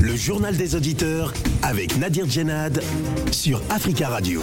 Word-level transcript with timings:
Le 0.00 0.14
journal 0.14 0.56
des 0.56 0.76
auditeurs 0.76 1.32
avec 1.62 1.96
Nadir 1.98 2.28
Djenad 2.28 2.80
sur 3.32 3.60
Africa 3.70 4.08
Radio. 4.08 4.40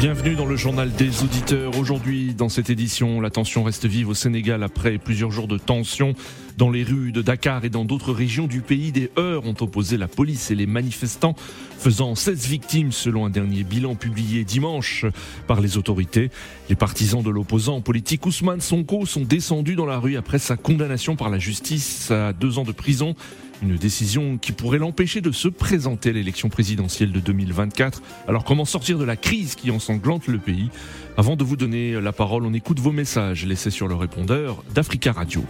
Bienvenue 0.00 0.36
dans 0.36 0.46
le 0.46 0.56
journal 0.56 0.90
des 0.90 1.22
auditeurs. 1.22 1.78
Aujourd'hui, 1.78 2.32
dans 2.32 2.48
cette 2.48 2.70
édition, 2.70 3.20
la 3.20 3.28
tension 3.28 3.62
reste 3.62 3.84
vive 3.84 4.08
au 4.08 4.14
Sénégal 4.14 4.62
après 4.62 4.96
plusieurs 4.96 5.30
jours 5.30 5.48
de 5.48 5.58
tension. 5.58 6.14
Dans 6.56 6.70
les 6.70 6.82
rues 6.82 7.12
de 7.12 7.20
Dakar 7.20 7.64
et 7.64 7.68
dans 7.68 7.84
d'autres 7.84 8.12
régions 8.12 8.46
du 8.46 8.62
pays, 8.62 8.90
des 8.90 9.10
heurts 9.18 9.44
ont 9.44 9.56
opposé 9.60 9.96
la 9.98 10.08
police 10.08 10.50
et 10.50 10.54
les 10.54 10.66
manifestants, 10.66 11.34
faisant 11.78 12.14
16 12.14 12.46
victimes 12.46 12.92
selon 12.92 13.26
un 13.26 13.30
dernier 13.30 13.64
bilan 13.64 13.96
publié 13.96 14.44
dimanche 14.44 15.04
par 15.46 15.60
les 15.60 15.76
autorités. 15.76 16.30
Les 16.70 16.76
partisans 16.76 17.22
de 17.22 17.30
l'opposant 17.30 17.80
politique 17.82 18.24
Ousmane 18.24 18.60
Sonko 18.62 19.04
sont 19.04 19.22
descendus 19.22 19.76
dans 19.76 19.86
la 19.86 19.98
rue 19.98 20.16
après 20.16 20.38
sa 20.38 20.56
condamnation 20.56 21.16
par 21.16 21.28
la 21.28 21.38
justice 21.38 22.10
à 22.10 22.32
deux 22.32 22.58
ans 22.58 22.64
de 22.64 22.72
prison. 22.72 23.14
Une 23.62 23.76
décision 23.76 24.38
qui 24.38 24.50
pourrait 24.50 24.78
l'empêcher 24.78 25.20
de 25.20 25.30
se 25.30 25.46
présenter 25.46 26.10
à 26.10 26.12
l'élection 26.12 26.48
présidentielle 26.48 27.12
de 27.12 27.20
2024. 27.20 28.02
Alors 28.26 28.44
comment 28.44 28.64
sortir 28.64 28.98
de 28.98 29.04
la 29.04 29.16
crise 29.16 29.54
qui 29.54 29.70
ensanglante 29.70 30.26
le 30.26 30.38
pays? 30.38 30.68
Avant 31.16 31.36
de 31.36 31.44
vous 31.44 31.56
donner 31.56 32.00
la 32.00 32.12
parole, 32.12 32.44
on 32.44 32.54
écoute 32.54 32.80
vos 32.80 32.90
messages 32.90 33.46
laissés 33.46 33.70
sur 33.70 33.86
le 33.86 33.94
répondeur 33.94 34.64
d'Africa 34.74 35.12
Radio. 35.12 35.44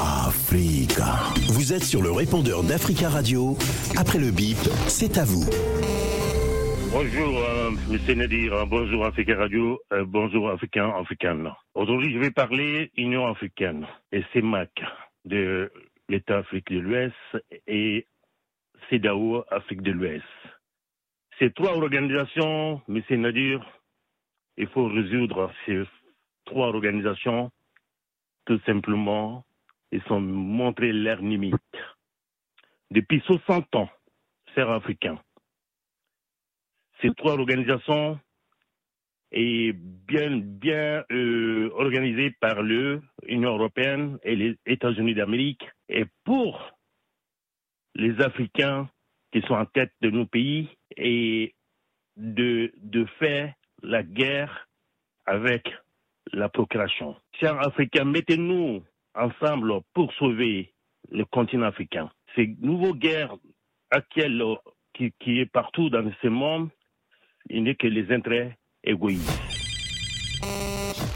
Africa. 0.00 1.18
Vous 1.48 1.72
êtes 1.72 1.84
sur 1.84 2.00
le 2.00 2.10
répondeur 2.10 2.62
d'Africa 2.62 3.08
Radio. 3.08 3.58
Après 3.96 4.18
le 4.18 4.30
bip, 4.30 4.56
c'est 4.86 5.18
à 5.18 5.24
vous. 5.24 5.44
Bonjour, 6.90 7.38
euh, 7.38 7.70
M. 7.90 8.18
Nadir. 8.18 8.66
Bonjour, 8.66 9.04
Africa 9.04 9.36
Radio. 9.36 9.78
Euh, 9.92 10.04
bonjour, 10.06 10.48
Africain, 10.48 10.90
Africaine. 10.98 11.50
Aujourd'hui, 11.74 12.14
je 12.14 12.18
vais 12.18 12.30
parler 12.30 12.90
Union 12.96 13.26
africaine 13.26 13.86
et 14.10 14.22
CEMAC 14.32 14.70
de 15.28 15.70
l'État 16.08 16.38
Afrique 16.38 16.72
de 16.72 16.80
l'Ouest 16.80 17.14
et 17.66 18.06
CEDAO 18.88 19.44
Afrique 19.50 19.82
de 19.82 19.92
l'Ouest. 19.92 20.24
Ces 21.38 21.52
trois 21.52 21.72
organisations, 21.72 22.82
M. 22.88 23.02
Nadir, 23.20 23.64
il 24.56 24.66
faut 24.68 24.88
résoudre 24.88 25.52
ces 25.64 25.84
trois 26.44 26.68
organisations 26.68 27.50
tout 28.46 28.58
simplement. 28.64 29.44
Ils 29.92 30.02
ont 30.10 30.20
montré 30.20 30.92
leurs 30.92 31.20
limites. 31.20 31.54
Depuis 32.90 33.20
60 33.26 33.74
ans, 33.76 33.90
chers 34.54 34.70
Africains, 34.70 35.20
ces 37.00 37.10
trois 37.14 37.34
organisations 37.34 38.18
est 39.32 39.72
bien, 39.72 40.38
bien 40.38 41.04
euh, 41.12 41.70
organisée 41.74 42.30
par 42.40 42.62
l'Union 42.62 43.54
européenne 43.54 44.18
et 44.22 44.36
les 44.36 44.56
États-Unis 44.66 45.14
d'Amérique. 45.14 45.64
Et 45.88 46.04
pour 46.24 46.74
les 47.94 48.20
Africains 48.20 48.88
qui 49.32 49.42
sont 49.42 49.54
en 49.54 49.66
tête 49.66 49.92
de 50.00 50.10
nos 50.10 50.26
pays 50.26 50.68
et 50.96 51.54
de, 52.16 52.72
de 52.78 53.04
faire 53.18 53.52
la 53.82 54.02
guerre 54.02 54.68
avec 55.26 55.68
la 56.32 56.48
procréation. 56.48 57.16
Chers 57.38 57.58
Africains, 57.66 58.04
mettez-nous 58.04 58.82
ensemble 59.14 59.72
pour 59.94 60.12
sauver 60.14 60.72
le 61.10 61.24
continent 61.24 61.66
africain. 61.66 62.10
Ces 62.34 62.56
nouvelles 62.60 62.98
guerres 62.98 63.36
actuelles 63.90 64.42
qui, 64.94 65.12
qui 65.20 65.40
est 65.40 65.46
partout 65.46 65.90
dans 65.90 66.10
ce 66.22 66.28
monde, 66.28 66.70
il 67.48 67.62
n'est 67.64 67.74
que 67.74 67.86
les 67.86 68.12
intérêts 68.12 68.58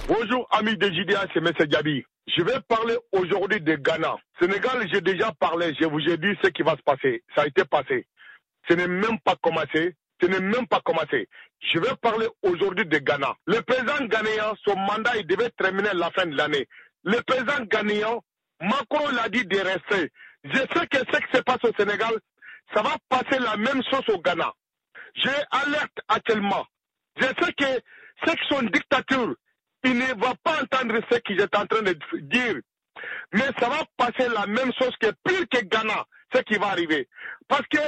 Bonjour 0.07 0.47
amis 0.51 0.77
de 0.77 0.91
JDA, 0.91 1.27
c'est 1.33 1.39
M. 1.39 1.51
Gabi. 1.69 2.05
Je 2.27 2.43
vais 2.43 2.61
parler 2.69 2.97
aujourd'hui 3.13 3.61
de 3.63 3.75
Ghana. 3.77 4.17
Sénégal, 4.39 4.87
j'ai 4.93 5.01
déjà 5.01 5.33
parlé, 5.33 5.75
je 5.81 5.87
vous 5.87 6.01
ai 6.01 6.19
dit 6.19 6.39
ce 6.43 6.51
qui 6.51 6.63
va 6.63 6.77
se 6.77 6.83
passer. 6.83 7.23
Ça 7.35 7.43
a 7.43 7.47
été 7.47 7.65
passé. 7.65 8.07
Ce 8.69 8.75
n'est 8.75 8.89
même 8.89 9.19
pas 9.21 9.37
commencé. 9.37 9.97
Ce 10.21 10.27
n'est 10.27 10.41
même 10.41 10.67
pas 10.67 10.81
commencé. 10.81 11.29
Je 11.61 11.79
vais 11.79 11.97
parler 12.01 12.27
aujourd'hui 12.43 12.85
de 12.87 12.99
Ghana. 12.99 13.35
Le 13.47 13.61
président 13.63 14.05
ghanéen, 14.05 14.53
son 14.65 14.77
mandat, 14.77 15.17
il 15.17 15.27
devait 15.27 15.51
terminer 15.51 15.91
la 15.95 16.11
fin 16.11 16.27
de 16.27 16.37
l'année. 16.37 16.69
Le 17.05 17.23
président 17.23 17.65
ghanéen, 17.65 18.19
Macron 18.61 19.09
l'a 19.17 19.29
dit 19.31 19.47
de 19.47 19.59
rester. 19.59 20.13
Je 20.45 20.59
sais 20.59 20.87
que 20.89 20.99
ce 20.99 21.19
qui 21.21 21.37
se 21.37 21.43
passe 21.43 21.65
au 21.65 21.73
Sénégal, 21.79 22.13
ça 22.75 22.83
va 22.83 22.97
passer 23.09 23.41
la 23.43 23.57
même 23.57 23.83
chose 23.91 24.05
au 24.15 24.21
Ghana. 24.21 24.53
J'ai 25.15 25.31
alerte 25.51 25.99
actuellement. 26.09 26.67
Je 27.17 27.25
sais 27.27 27.53
que 27.53 27.81
ceux 28.25 28.35
qui 28.35 28.49
sont 28.49 28.63
dictature, 28.63 29.35
il 29.85 29.99
ne 29.99 30.21
va 30.21 30.35
pas 30.43 30.63
entendre 30.63 31.01
ce 31.11 31.19
que 31.19 31.35
j'étais 31.37 31.57
en 31.57 31.67
train 31.67 31.83
de 31.83 31.97
dire. 32.21 32.57
Mais 33.33 33.49
ça 33.59 33.69
va 33.69 33.85
passer 33.97 34.29
la 34.29 34.47
même 34.47 34.73
chose 34.79 34.95
que 35.01 35.11
pire 35.25 35.47
que 35.51 35.65
Ghana, 35.65 36.05
ce 36.35 36.41
qui 36.43 36.57
va 36.57 36.69
arriver. 36.69 37.09
Parce 37.49 37.67
que 37.69 37.79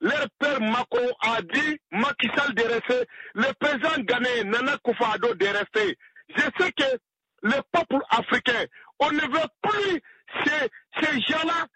leur 0.00 0.26
père 0.38 0.60
Macron 0.60 1.08
a 1.22 1.42
dit 1.42 1.80
Macky 1.90 2.28
Sall 2.36 2.54
de 2.54 2.62
rester, 2.62 3.08
le 3.34 3.52
président 3.58 4.02
ghanéen 4.02 4.44
Nana 4.44 4.76
Koufado 4.78 5.34
de 5.34 5.46
rester. 5.46 5.96
Je 6.36 6.42
sais 6.58 6.72
que 6.72 6.98
le 7.42 7.60
peuple 7.72 8.02
africain, 8.10 8.64
on 9.00 9.10
ne 9.10 9.20
veut 9.20 9.48
plus 9.62 10.02
ces, 10.44 10.68
ces 11.00 11.20
gens-là, 11.22 11.66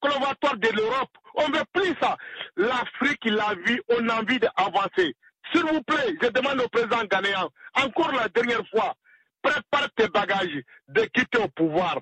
collaborateurs 0.00 0.56
de 0.58 0.68
l'Europe. 0.68 1.10
On 1.34 1.48
ne 1.48 1.56
veut 1.56 1.64
plus 1.72 1.94
ça. 2.00 2.16
L'Afrique, 2.56 3.24
la 3.24 3.54
vie, 3.66 3.80
on 3.88 4.08
a 4.08 4.20
envie 4.20 4.38
d'avancer. 4.38 5.16
S'il 5.52 5.64
vous 5.64 5.82
plaît, 5.82 6.16
je 6.20 6.28
demande 6.28 6.60
au 6.60 6.68
président 6.68 7.04
ghanéen, 7.04 7.48
encore 7.74 8.12
la 8.12 8.28
dernière 8.28 8.66
fois, 8.68 8.94
prépare 9.42 9.90
tes 9.96 10.08
bagages 10.08 10.62
de 10.88 11.02
quitter 11.02 11.38
au 11.38 11.48
pouvoir 11.48 12.00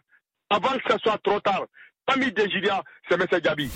avant 0.48 0.76
que 0.78 0.92
ce 0.92 0.98
soit 0.98 1.18
trop 1.18 1.40
tard. 1.40 1.66
Ami 2.06 2.32
de 2.32 2.42
Julia, 2.48 2.82
c'est 3.08 3.20
M. 3.20 3.40
Gabi. 3.40 3.70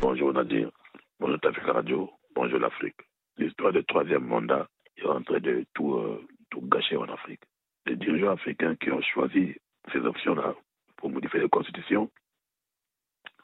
Bonjour 0.00 0.32
Nadir, 0.32 0.70
bonjour 1.18 1.40
Tafika 1.40 1.72
Radio, 1.72 2.10
bonjour 2.34 2.58
l'Afrique. 2.60 2.96
L'histoire 3.36 3.72
du 3.72 3.84
troisième 3.84 4.24
mandat 4.24 4.68
est 4.96 5.06
en 5.06 5.22
train 5.22 5.40
de 5.40 5.64
tout, 5.74 5.94
euh, 5.94 6.26
tout 6.50 6.60
gâcher 6.62 6.96
en 6.96 7.08
Afrique. 7.12 7.42
Les 7.86 7.96
dirigeants 7.96 8.32
africains 8.32 8.76
qui 8.76 8.90
ont 8.90 9.02
choisi 9.02 9.54
ces 9.92 9.98
options-là 9.98 10.54
pour 10.96 11.10
modifier 11.10 11.40
la 11.40 11.48
constitution, 11.48 12.10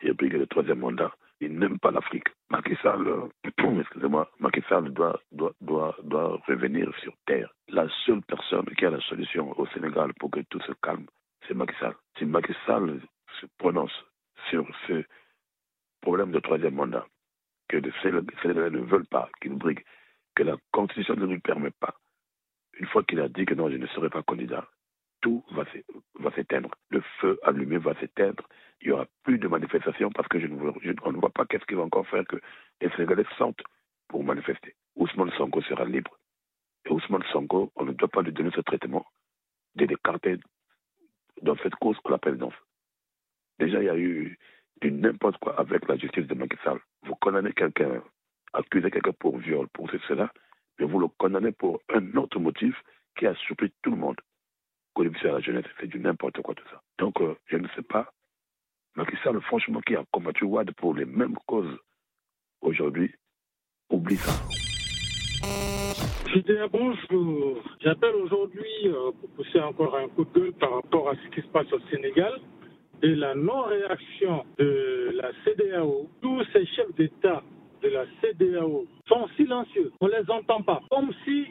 et 0.02 0.12
puis 0.14 0.28
que 0.28 0.36
le 0.36 0.46
troisième 0.46 0.80
mandat, 0.80 1.12
ils 1.44 1.58
n'aiment 1.58 1.78
pas 1.78 1.90
l'Afrique. 1.90 2.28
Macky 2.50 2.76
Sall, 2.82 3.06
euh, 3.06 3.28
excusez-moi, 3.80 4.30
Macky 4.40 4.62
Sall 4.68 4.92
doit, 4.92 5.20
doit, 5.32 5.52
doit, 5.60 5.96
doit 6.02 6.40
revenir 6.46 6.90
sur 7.02 7.12
terre. 7.26 7.52
La 7.68 7.86
seule 8.04 8.22
personne 8.22 8.66
qui 8.76 8.84
a 8.86 8.90
la 8.90 9.00
solution 9.02 9.58
au 9.58 9.66
Sénégal 9.68 10.12
pour 10.20 10.30
que 10.30 10.40
tout 10.50 10.60
se 10.60 10.72
calme, 10.82 11.06
c'est 11.46 11.54
Macky 11.54 11.74
Sall. 11.78 11.94
Si 12.18 12.24
Macky 12.24 12.54
Sall 12.66 13.00
se 13.40 13.46
prononce 13.58 14.04
sur 14.50 14.66
ce 14.86 15.04
problème 16.00 16.32
de 16.32 16.40
troisième 16.40 16.74
mandat, 16.74 17.06
que 17.68 17.78
les 17.78 17.92
Sénégalais 18.02 18.70
ne 18.70 18.80
veulent 18.84 19.06
pas 19.06 19.28
qu'il 19.40 19.54
brigue, 19.54 19.82
que 20.34 20.42
la 20.42 20.56
Constitution 20.72 21.14
ne 21.16 21.26
lui 21.26 21.38
permet 21.40 21.70
pas, 21.80 21.94
une 22.78 22.86
fois 22.86 23.02
qu'il 23.04 23.20
a 23.20 23.28
dit 23.28 23.46
que 23.46 23.54
non, 23.54 23.70
je 23.70 23.76
ne 23.76 23.86
serai 23.88 24.10
pas 24.10 24.22
candidat, 24.22 24.66
tout 25.24 25.42
va 25.52 26.30
s'éteindre. 26.34 26.70
Le 26.90 27.00
feu 27.18 27.40
allumé 27.44 27.78
va 27.78 27.94
s'éteindre. 27.98 28.46
Il 28.82 28.88
n'y 28.88 28.92
aura 28.92 29.06
plus 29.22 29.38
de 29.38 29.48
manifestations 29.48 30.10
parce 30.10 30.28
que 30.28 30.38
je 30.38 30.46
ne, 30.46 30.70
je, 30.82 30.92
voit 31.18 31.30
pas 31.30 31.46
qu'est-ce 31.46 31.64
qui 31.64 31.72
va 31.74 31.82
encore 31.82 32.06
faire 32.08 32.26
que 32.26 32.36
les 32.82 32.90
Sénégalais 32.90 33.24
sentent 33.38 33.62
pour 34.08 34.22
manifester. 34.22 34.76
Ousmane 34.96 35.30
Sonko 35.38 35.62
sera 35.62 35.86
libre. 35.86 36.18
Et 36.84 36.92
Ousmane 36.92 37.22
Sonko, 37.32 37.72
on 37.74 37.86
ne 37.86 37.92
doit 37.92 38.08
pas 38.08 38.20
lui 38.20 38.32
donner 38.32 38.50
ce 38.54 38.60
traitement 38.60 39.06
de 39.76 39.86
l'écarter 39.86 40.36
dans 41.40 41.56
cette 41.62 41.74
cause 41.76 41.98
pour 42.02 42.10
la 42.10 42.18
présidence. 42.18 42.54
Déjà, 43.58 43.80
il 43.82 43.86
y 43.86 43.88
a 43.88 43.96
eu 43.96 44.38
du 44.82 44.92
n'importe 44.92 45.38
quoi 45.38 45.58
avec 45.58 45.88
la 45.88 45.96
justice 45.96 46.26
de 46.26 46.34
Macky 46.34 46.58
Sall. 46.62 46.80
Vous 47.04 47.14
condamnez 47.14 47.54
quelqu'un, 47.54 48.02
accusez 48.52 48.90
quelqu'un 48.90 49.12
pour 49.18 49.38
viol, 49.38 49.68
pour 49.72 49.90
cela, 50.06 50.30
mais 50.78 50.84
vous 50.84 50.98
le 50.98 51.08
condamnez 51.16 51.52
pour 51.52 51.80
un 51.94 52.14
autre 52.16 52.38
motif 52.38 52.76
qui 53.16 53.26
a 53.26 53.34
surpris 53.36 53.72
tout 53.80 53.90
le 53.92 53.96
monde. 53.96 54.20
Corruption 54.94 55.30
à 55.30 55.32
la 55.34 55.40
jeunesse, 55.40 55.64
c'est 55.80 55.88
du 55.88 55.98
n'importe 55.98 56.40
quoi 56.42 56.54
tout 56.54 56.68
ça. 56.70 56.80
Donc, 56.98 57.20
euh, 57.20 57.34
je 57.46 57.56
ne 57.56 57.66
sais 57.74 57.82
pas. 57.82 58.12
Macky 58.96 59.16
Sall, 59.24 59.40
franchement, 59.42 59.80
qui 59.80 59.96
a 59.96 60.04
combattu 60.12 60.44
Wad 60.44 60.70
pour 60.72 60.94
les 60.94 61.04
mêmes 61.04 61.36
causes 61.46 61.78
aujourd'hui, 62.60 63.12
oublie 63.90 64.16
ça. 64.16 64.32
Bonjour. 66.72 67.62
J'appelle 67.80 68.14
aujourd'hui 68.16 68.66
euh, 68.86 69.12
pour 69.20 69.30
pousser 69.36 69.60
encore 69.60 69.96
un 69.96 70.08
coup 70.08 70.24
de 70.24 70.40
gueule 70.40 70.52
par 70.54 70.74
rapport 70.74 71.10
à 71.10 71.14
ce 71.14 71.28
qui 71.34 71.40
se 71.40 71.46
passe 71.52 71.72
au 71.72 71.78
Sénégal 71.90 72.40
et 73.02 73.14
la 73.14 73.34
non-réaction 73.34 74.44
de 74.58 75.12
la 75.14 75.30
CDAO. 75.44 76.08
Tous 76.20 76.42
ces 76.52 76.66
chefs 76.66 76.92
d'État 76.96 77.42
de 77.82 77.88
la 77.88 78.04
CDAO 78.20 78.84
sont 79.06 79.28
silencieux. 79.36 79.92
On 80.00 80.08
ne 80.08 80.12
les 80.12 80.30
entend 80.30 80.62
pas. 80.62 80.80
Comme 80.90 81.12
si 81.24 81.48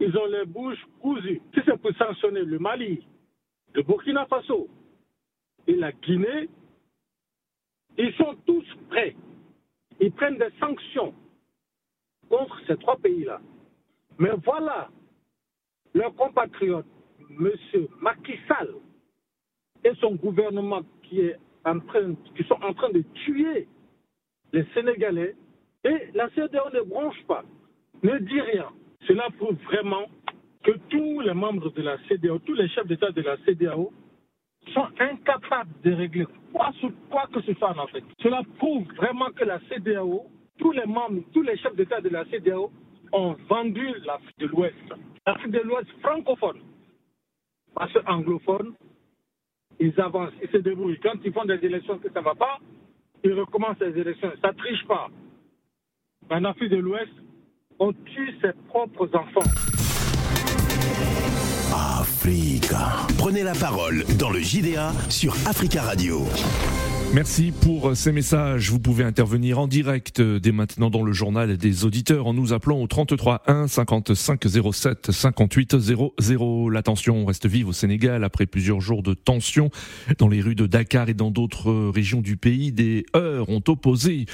ils 0.00 0.16
ont 0.16 0.26
les 0.26 0.44
bouches 0.44 0.84
cousues. 1.00 1.40
Si 1.54 1.60
c'est 1.64 1.76
pour 1.80 1.92
sanctionner 1.96 2.42
le 2.42 2.58
Mali, 2.58 3.06
le 3.74 3.82
Burkina 3.82 4.26
Faso 4.26 4.68
et 5.66 5.74
la 5.74 5.92
Guinée, 5.92 6.48
ils 7.98 8.12
sont 8.14 8.34
tous 8.46 8.64
prêts. 8.90 9.16
Ils 10.00 10.12
prennent 10.12 10.38
des 10.38 10.50
sanctions 10.60 11.14
contre 12.28 12.58
ces 12.66 12.76
trois 12.76 12.96
pays-là. 12.96 13.40
Mais 14.18 14.30
voilà, 14.44 14.90
leur 15.94 16.14
compatriote, 16.14 16.86
M. 17.30 17.50
Macky 18.00 18.34
Sall, 18.48 18.74
et 19.84 19.94
son 20.00 20.14
gouvernement 20.14 20.82
qui, 21.04 21.30
sont 21.64 22.62
en 22.62 22.74
train 22.74 22.90
de 22.90 23.02
tuer 23.24 23.68
les 24.52 24.64
Sénégalais 24.74 25.36
et 25.84 26.08
la 26.14 26.28
CEDEAO 26.30 26.70
ne 26.72 26.80
bronche 26.82 27.22
pas, 27.26 27.44
ne 28.02 28.18
dit 28.18 28.40
rien. 28.40 28.68
Cela 29.06 29.28
prouve 29.38 29.56
vraiment 29.64 30.06
que 30.64 30.72
tous 30.90 31.20
les 31.20 31.34
membres 31.34 31.70
de 31.70 31.82
la 31.82 31.96
CEDEAO, 32.08 32.40
tous 32.40 32.54
les 32.54 32.68
chefs 32.68 32.86
d'État 32.86 33.10
de 33.12 33.22
la 33.22 33.36
CEDEAO 33.44 33.92
sont 34.74 34.88
incapables 34.98 35.70
de 35.84 35.92
régler 35.92 36.26
quoi, 36.52 37.26
que 37.32 37.40
ce 37.42 37.54
soit 37.54 37.70
en 37.70 37.84
Afrique. 37.84 38.04
Cela 38.20 38.42
prouve 38.58 38.84
vraiment 38.94 39.30
que 39.30 39.44
la 39.44 39.60
CEDEAO, 39.68 40.26
tous 40.58 40.72
les 40.72 40.86
membres, 40.86 41.22
tous 41.32 41.42
les 41.42 41.56
chefs 41.58 41.76
d'État 41.76 42.00
de 42.00 42.08
la 42.08 42.24
CEDEAO 42.26 42.70
ont 43.12 43.36
vendu 43.48 43.86
l'Afrique 44.04 44.38
de 44.38 44.46
l'Ouest. 44.46 44.94
L'Afrique 45.26 45.52
de 45.52 45.60
l'Ouest 45.60 45.88
francophone. 46.02 46.60
Parce 47.74 47.92
que 47.92 47.98
anglophone, 48.06 48.74
ils 49.78 50.00
avancent, 50.00 50.32
ils 50.42 50.48
se 50.48 50.56
débrouillent. 50.56 50.98
Quand 51.00 51.14
ils 51.24 51.32
font 51.32 51.44
des 51.44 51.64
élections 51.64 51.98
que 51.98 52.10
ça 52.10 52.20
ne 52.20 52.24
va 52.24 52.34
pas, 52.34 52.58
ils 53.22 53.34
recommencent 53.34 53.78
les 53.80 54.00
élections. 54.00 54.32
Ça 54.42 54.48
ne 54.48 54.56
triche 54.56 54.84
pas. 54.86 55.08
En 56.30 56.44
Afrique 56.44 56.70
de 56.70 56.76
l'Ouest, 56.76 57.12
on 57.78 57.92
tue 57.92 58.32
ses 58.42 58.52
propres 58.68 59.08
enfants. 59.14 59.50
Africa. 62.00 63.06
Prenez 63.18 63.42
la 63.42 63.54
parole 63.54 64.04
dans 64.18 64.30
le 64.30 64.40
JDA 64.40 64.92
sur 65.08 65.34
Africa 65.46 65.82
Radio. 65.82 66.26
Merci 67.14 67.52
pour 67.62 67.96
ces 67.96 68.12
messages. 68.12 68.70
Vous 68.70 68.78
pouvez 68.78 69.02
intervenir 69.02 69.58
en 69.58 69.66
direct 69.66 70.20
dès 70.20 70.52
maintenant 70.52 70.90
dans 70.90 71.02
le 71.02 71.12
journal 71.12 71.56
des 71.56 71.84
auditeurs 71.84 72.26
en 72.26 72.34
nous 72.34 72.52
appelant 72.52 72.78
au 72.78 72.86
33 72.86 73.42
1 73.46 73.68
55 73.68 74.44
07 74.72 75.12
58 75.12 75.78
00. 75.78 76.70
La 76.70 76.82
tension 76.82 77.24
reste 77.24 77.46
vive 77.46 77.68
au 77.68 77.72
Sénégal 77.72 78.22
après 78.22 78.44
plusieurs 78.44 78.80
jours 78.80 79.02
de 79.02 79.14
tension 79.14 79.70
dans 80.18 80.28
les 80.28 80.42
rues 80.42 80.54
de 80.56 80.66
Dakar 80.66 81.08
et 81.08 81.14
dans 81.14 81.30
d'autres 81.30 81.72
régions 81.88 82.20
du 82.20 82.36
pays. 82.36 82.72
Des 82.72 83.06
heures 83.14 83.48
ont 83.48 83.62
opposé 83.66 84.26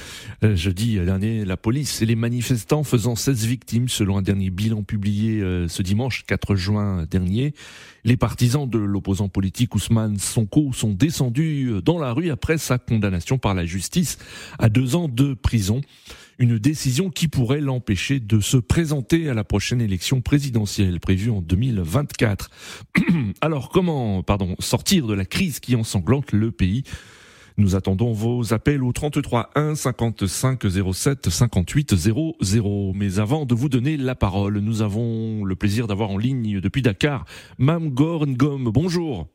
euh, 0.43 0.55
jeudi 0.55 0.99
dernier 0.99 1.45
la 1.45 1.57
police 1.57 2.01
et 2.01 2.05
les 2.05 2.15
manifestants 2.15 2.83
faisant 2.83 3.15
16 3.15 3.45
victimes 3.45 3.87
selon 3.87 4.17
un 4.17 4.21
dernier 4.21 4.49
bilan 4.49 4.83
publié 4.83 5.39
euh, 5.41 5.67
ce 5.69 5.83
dimanche 5.83 6.25
4 6.25 6.55
juin 6.55 7.05
dernier. 7.09 7.53
Les 8.05 8.17
partisans 8.17 8.69
de 8.69 8.79
l'opposant 8.79 9.29
politique 9.29 9.75
Ousmane 9.75 10.17
Sonko 10.19 10.73
sont 10.73 10.91
descendus 10.91 11.71
dans 11.85 11.97
la 11.97 12.11
rue 12.11 12.31
après 12.31 12.57
sa 12.57 12.77
condamnation 12.77 13.37
par 13.37 13.53
la 13.53 13.65
justice 13.65 14.17
à 14.59 14.67
deux 14.67 14.95
ans 14.95 15.07
de 15.07 15.33
prison. 15.33 15.79
Une 16.37 16.57
décision 16.59 17.09
qui 17.09 17.29
pourrait 17.29 17.61
l'empêcher 17.61 18.19
de 18.19 18.41
se 18.41 18.57
présenter 18.57 19.29
à 19.29 19.33
la 19.33 19.45
prochaine 19.45 19.79
élection 19.79 20.19
présidentielle 20.19 20.99
prévue 20.99 21.29
en 21.29 21.41
2024. 21.41 22.49
Alors 23.41 23.69
comment, 23.69 24.21
pardon, 24.21 24.55
sortir 24.59 25.07
de 25.07 25.13
la 25.13 25.25
crise 25.25 25.61
qui 25.61 25.75
ensanglante 25.75 26.33
le 26.33 26.51
pays? 26.51 26.83
Nous 27.57 27.75
attendons 27.75 28.13
vos 28.13 28.53
appels 28.53 28.83
au 28.83 28.91
33 28.91 29.51
1 29.55 29.75
55 29.75 30.63
07 30.93 31.29
58 31.29 31.95
00. 31.95 32.93
Mais 32.95 33.19
avant 33.19 33.45
de 33.45 33.53
vous 33.53 33.69
donner 33.69 33.97
la 33.97 34.15
parole, 34.15 34.59
nous 34.59 34.81
avons 34.81 35.43
le 35.43 35.55
plaisir 35.55 35.87
d'avoir 35.87 36.09
en 36.09 36.17
ligne 36.17 36.59
depuis 36.59 36.81
Dakar 36.81 37.25
Mam 37.57 37.89
Gor 37.89 38.27
Ngom. 38.27 38.63
Bonjour. 38.65 39.27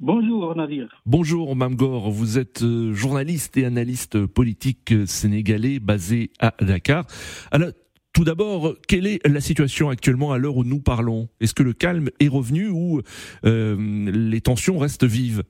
Bonjour 0.00 0.54
Nadir. 0.54 1.02
Bonjour 1.06 1.56
Mamgor, 1.56 2.12
vous 2.12 2.38
êtes 2.38 2.62
euh, 2.62 2.92
journaliste 2.94 3.56
et 3.56 3.64
analyste 3.64 4.26
politique 4.26 4.94
sénégalais 5.06 5.80
basé 5.80 6.30
à 6.38 6.54
Dakar. 6.60 7.04
Alors, 7.50 7.70
tout 8.12 8.22
d'abord, 8.22 8.74
quelle 8.86 9.08
est 9.08 9.26
la 9.26 9.40
situation 9.40 9.90
actuellement 9.90 10.32
à 10.32 10.38
l'heure 10.38 10.56
où 10.56 10.62
nous 10.62 10.80
parlons? 10.80 11.28
Est-ce 11.40 11.52
que 11.52 11.64
le 11.64 11.72
calme 11.72 12.10
est 12.20 12.28
revenu 12.28 12.68
ou 12.68 13.02
euh, 13.44 14.10
les 14.12 14.40
tensions 14.40 14.78
restent 14.78 15.04
vives? 15.04 15.42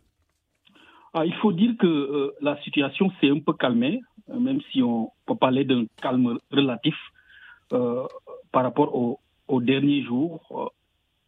Ah, 1.14 1.24
il 1.24 1.34
faut 1.34 1.52
dire 1.52 1.74
que 1.78 1.86
euh, 1.86 2.34
la 2.40 2.60
situation 2.62 3.10
s'est 3.20 3.30
un 3.30 3.40
peu 3.40 3.52
calmée, 3.52 4.00
euh, 4.30 4.38
même 4.38 4.60
si 4.70 4.82
on 4.82 5.10
peut 5.26 5.36
parler 5.36 5.64
d'un 5.64 5.84
calme 6.02 6.38
relatif 6.50 6.96
euh, 7.72 8.04
par 8.52 8.62
rapport 8.62 8.94
aux, 8.94 9.20
aux 9.48 9.60
derniers 9.60 10.02
jours 10.02 10.72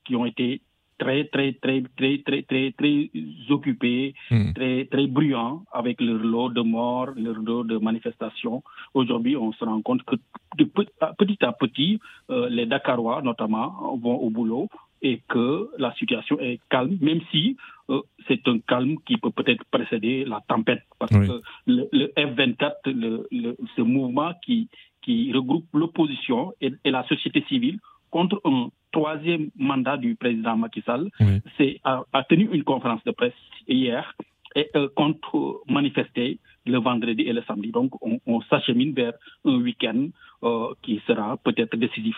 qui 0.04 0.16
ont 0.16 0.26
été 0.26 0.62
très, 0.98 1.24
très, 1.24 1.52
très, 1.54 1.82
très, 1.96 2.18
très, 2.18 2.42
très, 2.42 2.72
très 2.72 3.10
occupés, 3.48 4.14
Hmm. 4.30 4.52
très, 4.52 4.84
très 4.84 5.06
bruyants 5.06 5.64
avec 5.72 6.00
leur 6.00 6.18
lot 6.18 6.50
de 6.50 6.60
morts, 6.60 7.10
leur 7.16 7.38
lot 7.38 7.64
de 7.64 7.78
manifestations. 7.78 8.62
Aujourd'hui, 8.92 9.36
on 9.36 9.52
se 9.52 9.64
rend 9.64 9.80
compte 9.80 10.02
que 10.02 10.16
de 10.58 10.64
petit 10.64 11.44
à 11.44 11.52
petit, 11.52 12.00
les 12.28 12.66
Dakarois, 12.66 13.22
notamment, 13.22 13.96
vont 13.96 14.16
au 14.16 14.28
boulot 14.30 14.68
et 15.02 15.22
que 15.28 15.68
la 15.78 15.92
situation 15.94 16.38
est 16.40 16.60
calme, 16.68 16.96
même 17.00 17.20
si 17.30 17.56
euh, 17.88 18.00
c'est 18.28 18.46
un 18.48 18.58
calme 18.60 18.96
qui 19.06 19.16
peut 19.16 19.30
peut-être 19.30 19.64
précéder 19.70 20.24
la 20.24 20.40
tempête. 20.48 20.82
Parce 20.98 21.12
Oui. 21.12 21.26
que 21.26 21.40
le, 21.66 21.88
le 21.92 22.06
F-24, 22.16 22.72
le, 22.86 23.26
le- 23.30 23.56
ce 23.76 23.82
mouvement 23.82 24.32
qui, 24.44 24.68
qui 25.02 25.32
regroupe 25.32 25.66
l'opposition 25.72 26.52
et, 26.60 26.72
et 26.84 26.90
la 26.90 27.04
société 27.08 27.44
civile 27.48 27.78
contre 28.10 28.40
un 28.44 28.68
troisième 28.92 29.50
mandat 29.56 29.96
du 29.96 30.16
président 30.16 30.56
Macky 30.56 30.82
Sall, 30.82 31.08
Oui. 31.20 31.40
c'est, 31.56 31.80
a, 31.84 32.02
a 32.12 32.24
tenu 32.24 32.48
une 32.52 32.64
conférence 32.64 33.02
de 33.04 33.12
presse 33.12 33.32
hier 33.68 34.14
et 34.56 34.68
euh, 34.76 34.88
contre 34.96 35.36
euh, 35.38 35.72
manifester 35.72 36.38
le 36.66 36.78
vendredi 36.78 37.22
et 37.22 37.32
le 37.32 37.42
samedi. 37.46 37.70
Donc, 37.70 37.92
on, 38.02 38.20
on 38.26 38.40
s'achemine 38.42 38.92
vers 38.92 39.12
un 39.44 39.56
week-end 39.60 40.08
euh, 40.42 40.68
qui 40.82 41.00
sera 41.06 41.36
peut-être 41.38 41.76
décisif. 41.76 42.16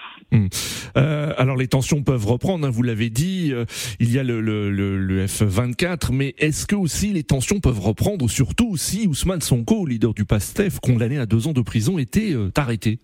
Euh, 0.97 1.33
alors 1.39 1.57
les 1.57 1.67
tensions 1.67 2.05
peuvent 2.05 2.27
reprendre, 2.27 2.67
hein, 2.67 2.71
vous 2.71 2.83
l'avez 2.85 3.11
dit, 3.11 3.51
euh, 3.53 3.65
il 3.99 4.13
y 4.13 4.19
a 4.19 4.23
le, 4.23 4.41
le, 4.41 4.71
le, 4.71 4.97
le 4.97 5.27
F24, 5.27 6.13
mais 6.13 6.35
est-ce 6.39 6.67
que 6.67 6.77
aussi 6.77 7.13
les 7.13 7.25
tensions 7.25 7.61
peuvent 7.61 7.81
reprendre, 7.81 8.29
surtout 8.29 8.77
si 8.77 9.09
Ousmane 9.09 9.41
Sonko, 9.41 9.87
leader 9.87 10.15
du 10.15 10.25
PASTEF, 10.25 10.79
condamné 10.81 11.19
à 11.19 11.27
deux 11.27 11.49
ans 11.49 11.53
de 11.53 11.63
prison, 11.63 11.99
était 11.99 12.35
arrêté? 12.57 13.01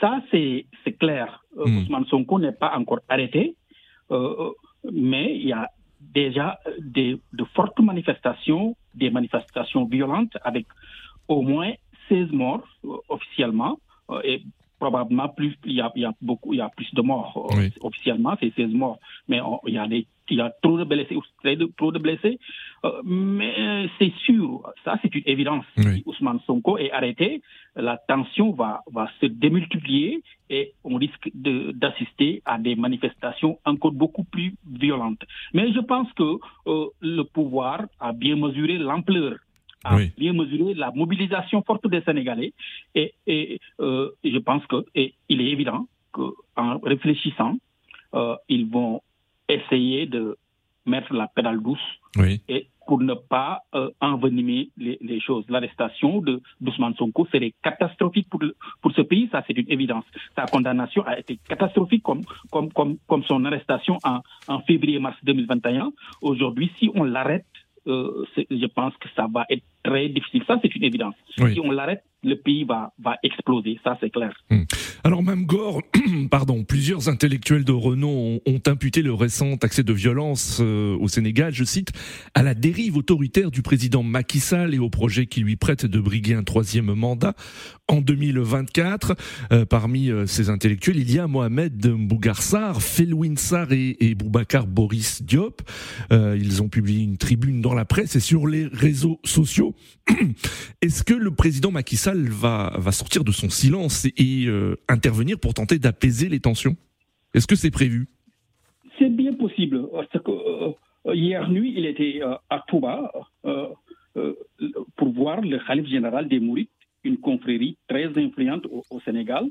Ça, 0.00 0.20
c'est 0.30 0.66
clair. 1.00 1.42
Hmm. 1.56 1.78
Ousmane 1.78 2.04
Sonko 2.06 2.38
n'est 2.38 2.52
pas 2.52 2.76
encore 2.76 3.00
arrêté, 3.08 3.56
mais 4.92 5.36
il 5.36 5.48
y 5.48 5.52
a 5.52 5.68
déjà 6.16 6.58
des, 6.80 7.20
de 7.40 7.44
fortes 7.56 7.78
manifestations, 7.78 8.74
des 8.94 9.10
manifestations 9.10 9.84
violentes 9.84 10.34
avec 10.50 10.66
au 11.28 11.42
moins 11.42 11.72
16 12.08 12.30
morts 12.32 12.66
euh, 12.84 12.96
officiellement 13.16 13.78
euh, 14.10 14.20
et 14.30 14.42
probablement 14.78 15.28
plus 15.28 15.52
il 15.66 15.72
y 15.72 15.82
a, 15.82 15.92
il 15.94 16.02
y 16.02 16.04
a 16.06 16.12
beaucoup 16.22 16.54
il 16.54 16.58
y 16.58 16.66
a 16.68 16.70
plus 16.70 16.90
de 16.94 17.02
morts 17.02 17.34
euh, 17.36 17.56
Oui. 17.58 17.72
officiellement 17.82 18.34
c'est 18.40 18.52
16 18.54 18.72
morts 18.82 18.98
mais 19.28 19.40
il 19.66 19.74
y 19.74 19.78
a 19.78 19.86
des 19.86 20.06
il 20.30 20.38
y 20.38 20.40
a 20.40 20.50
trop 20.62 20.76
de 20.78 20.84
blessés 20.84 21.16
trop 21.76 21.92
de 21.92 21.98
blessés 21.98 22.38
Euh, 22.84 23.00
mais 23.04 23.88
c'est 23.98 24.12
sûr 24.26 24.46
ça 24.84 24.92
c'est 25.00 25.12
une 25.18 25.26
évidence 25.34 25.64
Oui. 25.78 25.84
si 25.94 26.02
Ousmane 26.06 26.40
Sonko 26.46 26.72
est 26.84 26.90
arrêté 26.98 27.28
la 27.88 27.96
tension 28.12 28.48
va 28.60 28.70
va 28.96 29.04
se 29.20 29.26
démultiplier 29.44 30.10
et 30.56 30.64
on 30.84 30.94
risque 31.04 31.26
de- 31.46 31.72
d'assister 31.80 32.30
à 32.44 32.54
des 32.66 32.76
manifestations 32.86 33.54
encore 33.64 33.92
beaucoup 34.02 34.24
plus 34.34 34.50
violentes 34.84 35.24
mais 35.54 35.66
je 35.76 35.80
pense 35.92 36.10
que 36.20 36.28
euh, 36.72 36.86
le 37.16 37.22
pouvoir 37.36 37.78
a 38.08 38.10
bien 38.12 38.36
mesuré 38.44 38.74
l'ampleur 38.88 39.32
a 39.84 39.96
Oui. 39.96 40.04
bien 40.22 40.32
mesuré 40.42 40.74
la 40.84 40.90
mobilisation 41.02 41.58
forte 41.68 41.86
des 41.94 42.02
Sénégalais 42.08 42.52
et, 43.00 43.08
et, 43.34 43.58
euh, 43.86 44.06
je 44.34 44.38
pense 44.48 44.64
que 44.70 44.78
et 45.00 45.08
il 45.32 45.38
est 45.44 45.50
évident 45.56 45.82
qu'en 46.14 46.70
réfléchissant, 46.92 47.54
euh, 48.14 48.36
ils 48.48 48.66
vont 48.76 48.94
essayer 49.48 50.06
de 50.06 50.36
mettre 50.84 51.12
la 51.12 51.26
pédale 51.28 51.60
douce 51.62 51.78
Oui. 52.16 52.40
et 52.48 52.68
pour 52.86 53.00
ne 53.00 53.14
pas 53.14 53.62
euh, 53.74 53.90
envenimer 54.00 54.70
les, 54.76 54.96
les 55.00 55.18
choses. 55.20 55.44
L'arrestation 55.48 56.20
de 56.20 56.40
d'Ousmane 56.60 56.94
Sonko 56.94 57.26
serait 57.32 57.52
catastrophique 57.60 58.28
pour, 58.30 58.40
le- 58.40 58.54
pour 58.80 58.92
ce 58.92 59.00
pays, 59.02 59.28
ça 59.32 59.42
c'est 59.46 59.58
une 59.58 59.68
évidence. 59.68 60.04
Sa 60.36 60.46
condamnation 60.46 61.02
a 61.04 61.18
été 61.18 61.36
catastrophique 61.48 62.04
comme, 62.04 62.20
comme, 62.52 62.72
comme, 62.72 62.96
comme 63.08 63.24
son 63.24 63.44
arrestation 63.44 63.98
en, 64.04 64.20
en 64.46 64.60
février-mars 64.60 65.16
2021. 65.24 65.90
Aujourd'hui, 66.22 66.70
si 66.78 66.88
on 66.94 67.02
l'arrête, 67.02 67.44
euh, 67.88 68.24
je 68.36 68.66
pense 68.66 68.96
que 68.98 69.08
ça 69.16 69.26
va 69.32 69.44
être 69.50 69.64
très 69.86 70.08
difficile. 70.08 70.42
Ça 70.46 70.58
c'est 70.62 70.74
une 70.74 70.84
évidence. 70.84 71.14
Oui. 71.38 71.54
Si 71.54 71.60
on 71.60 71.70
l'arrête, 71.70 72.02
le 72.26 72.36
pays 72.36 72.64
va, 72.64 72.92
va 73.02 73.16
exploser, 73.22 73.78
ça 73.84 73.96
c'est 74.00 74.10
clair. 74.10 74.32
Alors 75.04 75.22
même 75.22 75.46
Gore, 75.46 75.82
pardon, 76.30 76.64
plusieurs 76.64 77.08
intellectuels 77.08 77.64
de 77.64 77.70
renom 77.70 78.08
ont, 78.08 78.40
ont 78.44 78.60
imputé 78.66 79.02
le 79.02 79.14
récent 79.14 79.54
accès 79.62 79.84
de 79.84 79.92
violence 79.92 80.58
euh, 80.60 80.96
au 80.98 81.06
Sénégal, 81.06 81.54
je 81.54 81.62
cite, 81.62 81.92
à 82.34 82.42
la 82.42 82.54
dérive 82.54 82.96
autoritaire 82.96 83.52
du 83.52 83.62
président 83.62 84.02
Macky 84.02 84.40
Sall 84.40 84.74
et 84.74 84.80
au 84.80 84.90
projet 84.90 85.26
qui 85.26 85.40
lui 85.40 85.54
prête 85.54 85.86
de 85.86 86.00
briguer 86.00 86.34
un 86.34 86.42
troisième 86.42 86.92
mandat 86.92 87.34
en 87.86 88.00
2024. 88.00 89.14
Euh, 89.52 89.64
parmi 89.64 90.10
euh, 90.10 90.26
ces 90.26 90.50
intellectuels, 90.50 90.96
il 90.96 91.12
y 91.12 91.20
a 91.20 91.28
Mohamed 91.28 91.86
Mbougarsar, 91.86 92.82
Felwin 92.82 93.36
Sarr 93.36 93.70
et, 93.70 93.96
et 94.00 94.16
Boubacar 94.16 94.66
Boris 94.66 95.22
Diop. 95.22 95.62
Ils 96.10 96.62
ont 96.62 96.68
publié 96.68 97.04
une 97.04 97.16
tribune 97.16 97.60
dans 97.60 97.74
la 97.74 97.84
presse 97.84 98.16
et 98.16 98.20
sur 98.20 98.48
les 98.48 98.66
réseaux 98.66 99.20
sociaux. 99.24 99.75
Est-ce 100.82 101.04
que 101.04 101.14
le 101.14 101.30
président 101.30 101.70
Macky 101.70 101.96
Sall 101.96 102.28
va, 102.28 102.72
va 102.76 102.92
sortir 102.92 103.24
de 103.24 103.32
son 103.32 103.50
silence 103.50 104.06
et, 104.16 104.46
euh, 104.46 104.76
intervenir 104.88 105.38
pour 105.38 105.54
tenter 105.54 105.78
d'apaiser 105.78 106.28
les 106.28 106.40
tensions? 106.40 106.76
Est-ce 107.34 107.46
que 107.46 107.56
c'est 107.56 107.70
prévu? 107.70 108.08
C'est 108.98 109.10
bien 109.10 109.34
possible, 109.34 109.88
parce 109.92 110.22
que 110.22 110.30
euh, 110.30 111.14
hier 111.14 111.48
nuit, 111.50 111.74
il 111.76 111.86
était 111.86 112.20
à 112.50 112.64
Touba 112.68 113.12
pour 114.96 115.12
voir 115.12 115.42
le 115.42 115.58
Khalif 115.66 115.86
général 115.86 116.26
des 116.28 116.40
Mourites 116.40 116.70
une 117.06 117.18
confrérie 117.18 117.78
très 117.88 118.06
influente 118.18 118.66
au, 118.66 119.00
Sénégal. 119.00 119.44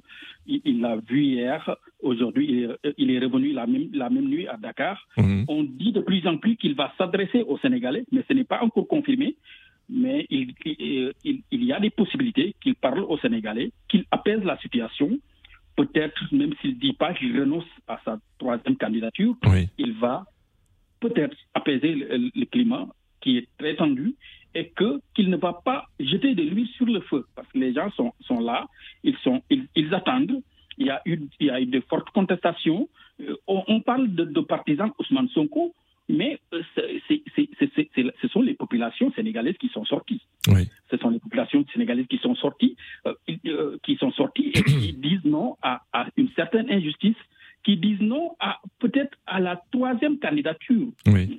Il 0.45 0.81
l'a 0.81 0.97
vu 0.97 1.23
hier, 1.23 1.75
aujourd'hui, 2.01 2.67
il, 2.97 3.11
est 3.11 3.19
revenu 3.19 3.53
la 3.53 3.65
même, 3.65 3.87
la 3.93 4.09
même 4.09 4.27
nuit 4.27 4.47
à 4.47 4.57
Dakar. 4.57 5.07
Mhm. 5.17 5.45
On 5.47 5.63
dit 5.63 5.93
de 5.93 6.01
plus 6.01 6.27
en 6.27 6.37
plus 6.37 6.57
qu'il 6.57 6.75
va 6.75 6.93
s'adresser 6.97 7.41
aux 7.43 7.57
Sénégalais, 7.59 8.05
mais 8.11 8.23
ce 8.27 8.33
n'est 8.33 8.43
pas 8.43 8.61
encore 8.61 8.87
confirmé. 8.87 9.37
Mais 9.89 10.25
il, 10.29 10.53
il, 11.23 11.63
y 11.63 11.73
a 11.73 11.79
des 11.79 11.91
possibilités 11.91 12.55
qu'il 12.61 12.75
parle 12.75 13.01
aux 13.01 13.17
Sénégalais, 13.19 13.71
qu'il 13.87 14.05
apaise 14.11 14.43
la 14.43 14.57
situation. 14.57 15.19
Peut-être, 15.75 16.23
même 16.31 16.53
s'il 16.61 16.71
ne 16.71 16.79
dit 16.79 16.93
pas 16.93 17.13
qu'il 17.13 17.37
renonce 17.39 17.65
à 17.87 17.99
sa 18.03 18.17
troisième 18.39 18.77
candidature, 18.77 19.35
il 19.77 19.93
va 19.93 20.25
peut-être 20.99 21.35
apaiser 21.53 21.93
le 21.93 22.45
climat 22.45 22.87
qui 23.21 23.37
est 23.37 23.47
très 23.57 23.75
tendu 23.75 24.15
et 24.55 24.69
que 24.69 25.01
qu'il 25.13 25.29
ne 25.29 25.37
va 25.37 25.53
pas 25.53 25.87
jeter 25.99 26.33
de 26.33 26.41
l'huile 26.43 26.69
sur 26.77 26.85
le 26.85 27.01
feu 27.01 27.25
parce 27.35 27.47
que 27.49 27.59
les 27.59 27.73
gens 27.73 27.91
sont, 27.91 28.13
sont 28.21 28.39
là, 28.39 28.65
ils 29.03 29.17
sont 29.17 29.43
ils, 29.49 29.67
ils 29.75 29.93
attendent. 29.93 30.41
Il 30.77 30.87
y 30.87 30.89
a 30.89 31.01
eu 31.05 31.19
il 31.39 31.47
y 31.47 31.49
a 31.49 31.59
eu 31.59 31.65
de 31.65 31.81
fortes 31.81 32.09
contestations. 32.11 32.87
Euh, 33.21 33.35
on, 33.47 33.79
parle 33.81 34.13
de, 34.13 34.25
de, 34.25 34.41
partisans 34.41 34.91
Ousmane 34.99 35.29
Sonko, 35.29 35.73
mais 36.09 36.39
euh, 36.55 38.11
ce 38.21 38.27
sont 38.27 38.41
les 38.41 38.53
populations 38.53 39.11
sénégalaises 39.13 39.57
qui 39.57 39.69
sont 39.69 39.85
sorties. 39.85 40.21
Oui. 40.47 40.67
Ce 40.89 40.97
sont 40.97 41.09
les 41.09 41.19
populations 41.19 41.65
sénégalaises 41.73 42.07
qui 42.07 42.17
sont 42.17 42.35
sorties, 42.35 42.75
euh, 43.05 43.77
qui 43.83 43.95
sont 43.97 44.11
sorties 44.11 44.51
et 44.53 44.63
qui 44.63 44.93
disent 44.97 45.25
non 45.25 45.57
à, 45.61 45.81
à 45.93 46.07
une 46.17 46.29
certaine 46.35 46.69
injustice 46.69 47.17
qui 47.63 47.77
disent 47.77 48.01
non 48.01 48.35
à 48.39 48.59
peut-être 48.79 49.17
à 49.25 49.39
la 49.39 49.61
troisième 49.71 50.19
candidature. 50.19 50.87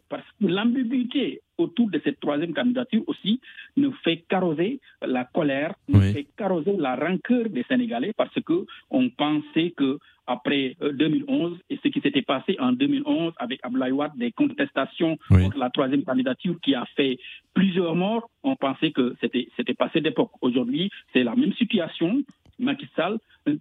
Parce 0.08 0.24
que 0.40 0.46
l'ambiguïté 0.46 1.40
autour 1.58 1.90
de 1.90 2.00
cette 2.04 2.20
troisième 2.20 2.54
candidature 2.54 3.02
aussi 3.06 3.40
ne 3.76 3.90
fait 4.04 4.24
qu'arroser 4.28 4.80
la 5.02 5.24
colère, 5.24 5.74
ne 5.88 6.00
fait 6.12 6.26
qu'arroser 6.36 6.76
la 6.76 6.96
rancœur 6.96 7.48
des 7.48 7.64
Sénégalais 7.64 8.12
parce 8.16 8.34
que 8.42 8.66
on 8.90 9.08
pensait 9.10 9.72
que 9.76 9.98
après 10.26 10.76
2011 10.80 11.52
euh, 11.52 11.56
et 11.70 11.78
ce 11.82 11.88
qui 11.88 12.00
s'était 12.00 12.22
passé 12.22 12.56
en 12.58 12.72
2011 12.72 13.32
avec 13.38 13.60
Abdoulaye 13.62 13.92
des 14.16 14.32
contestations 14.32 15.16
contre 15.28 15.58
la 15.58 15.70
troisième 15.70 16.02
candidature 16.02 16.56
qui 16.62 16.74
a 16.74 16.84
fait 16.96 17.18
plusieurs 17.54 17.94
morts, 17.94 18.28
on 18.42 18.56
pensait 18.56 18.90
que 18.90 19.14
c'était 19.20 19.48
c'était 19.56 19.74
passé 19.74 20.00
d'époque. 20.00 20.32
Aujourd'hui, 20.40 20.90
c'est 21.12 21.22
la 21.24 21.34
même 21.36 21.52
situation. 21.54 22.22
Macky 22.58 22.88
Sall 22.96 23.18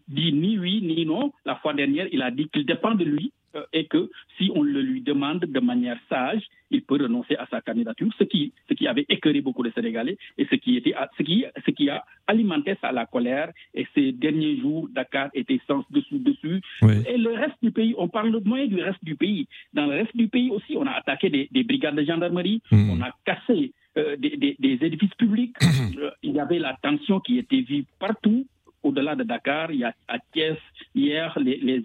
dit 0.08 0.34
ni 0.34 0.58
oui 0.58 0.82
ni 0.82 1.06
non. 1.06 1.32
La 1.46 1.56
fois 1.56 1.74
dernière, 1.74 2.08
il 2.12 2.22
a 2.22 2.32
dit 2.32 2.48
qu'il 2.50 2.66
dépend 2.66 2.96
de 2.96 3.04
lui 3.04 3.32
euh, 3.32 3.45
et 3.74 3.86
que 3.86 4.10
si 4.38 4.52
on 4.54 4.64
le 4.64 4.82
lui 4.82 5.02
demande 5.02 5.40
de 5.40 5.60
manière 5.60 5.98
sage, 6.10 6.44
il 6.72 6.82
peut 6.82 7.02
renoncer 7.02 7.36
à 7.36 7.46
sa 7.48 7.62
candidature, 7.62 8.10
ce 8.18 8.24
qui, 8.24 8.54
ce 8.68 8.74
qui 8.74 8.88
avait 8.88 9.06
écœuré 9.10 9.42
beaucoup 9.42 9.64
de 9.64 9.72
Sénégalais 9.72 10.18
et 10.38 10.46
ce 10.46 10.56
qui, 10.56 10.78
était, 10.78 10.94
ce 11.18 11.24
qui, 11.24 11.46
ce 11.66 11.72
qui 11.72 11.90
a 11.90 12.04
alimenté 12.28 12.76
ça 12.82 12.92
la 12.92 13.06
colère. 13.06 13.52
Et 13.74 13.88
ces 13.94 14.12
derniers 14.12 14.58
jours, 14.60 14.90
Dakar 14.92 15.30
était 15.34 15.60
sans 15.68 15.84
dessous-dessus. 15.90 16.62
Et 17.08 17.18
le 17.18 17.34
reste 17.34 17.58
du 17.62 17.72
pays, 17.72 17.94
on 17.98 18.08
parle 18.08 18.40
moins 18.44 18.66
du 18.66 18.82
reste 18.82 19.04
du 19.04 19.16
pays. 19.16 19.48
Dans 19.74 19.86
le 19.86 19.94
reste 19.94 20.16
du 20.16 20.28
pays 20.28 20.50
aussi, 20.50 20.76
on 20.76 20.86
a 20.88 20.92
attaqué 20.92 21.30
des, 21.30 21.64
brigades 21.64 21.96
de 21.96 22.04
gendarmerie, 22.04 22.62
hmm. 22.72 22.90
on 22.90 23.02
a 23.02 23.12
cassé 23.26 23.72
euh, 23.98 24.16
des, 24.18 24.56
des, 24.60 24.78
édifices 24.82 25.16
publics. 25.18 25.56
Euh, 25.98 26.12
il 26.24 26.34
y 26.34 26.40
avait 26.40 26.60
la 26.60 26.76
tension 26.82 27.22
qui 27.22 27.38
était 27.38 27.62
vive 27.62 27.86
partout 28.00 28.46
au-delà 28.86 29.15
de 29.15 29.24
Dakar, 29.24 29.72
il 29.72 29.80
y 29.80 29.84
a 29.84 29.94
à 30.08 30.20
Thiès, 30.32 30.58
hier, 30.94 31.38
les, 31.39 31.58
les, 31.58 31.84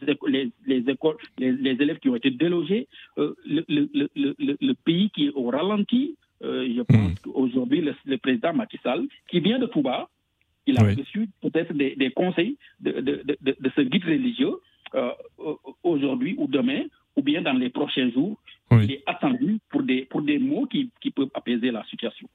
les, 0.66 0.90
écoles, 0.90 1.16
les, 1.38 1.82
élèves 1.82 1.98
qui 1.98 2.10
ont 2.10 2.16
été 2.16 2.30
délogés, 2.30 2.88
euh, 3.18 3.34
le, 3.46 3.64
le, 3.68 4.36
le, 4.60 4.74
pays 4.74 5.10
qui 5.10 5.26
est 5.26 5.32
au 5.34 5.48
ralenti, 5.48 6.16
euh, 6.42 6.68
je 6.76 6.82
pense 6.82 7.12
hmm. 7.12 7.14
qu'aujourd'hui, 7.24 7.80
le, 7.80 8.18
président 8.18 8.52
Macky 8.52 8.78
Sall, 8.82 9.06
qui 9.28 9.40
vient 9.40 9.58
de 9.58 9.66
Touba, 9.66 10.08
il 10.66 10.78
a 10.78 10.82
reçu 10.82 11.28
peut-être 11.40 11.72
des, 11.72 11.96
des, 11.96 12.10
conseils 12.10 12.58
de, 12.80 12.92
de, 12.92 13.22
de, 13.24 13.56
de, 13.58 13.70
ce 13.74 13.80
guide 13.80 14.04
religieux 14.04 14.56
euh, 14.94 15.10
aujourd'hui 15.82 16.34
ou 16.36 16.46
demain, 16.46 16.82
ou 17.16 17.22
bien 17.22 17.40
dans 17.40 17.54
les 17.54 17.70
prochains 17.70 18.10
jours. 18.10 18.38
Il 18.72 18.92
est 18.92 19.02
attendu 19.06 19.58
pour 19.68 19.82
des, 19.82 20.04
pour 20.04 20.22
des 20.22 20.38
mots 20.38 20.66
qui, 20.66 20.90
qui 21.00 21.10
peuvent 21.10 21.30
apaiser 21.34 21.72
la 21.72 21.82
situation. 21.86 22.28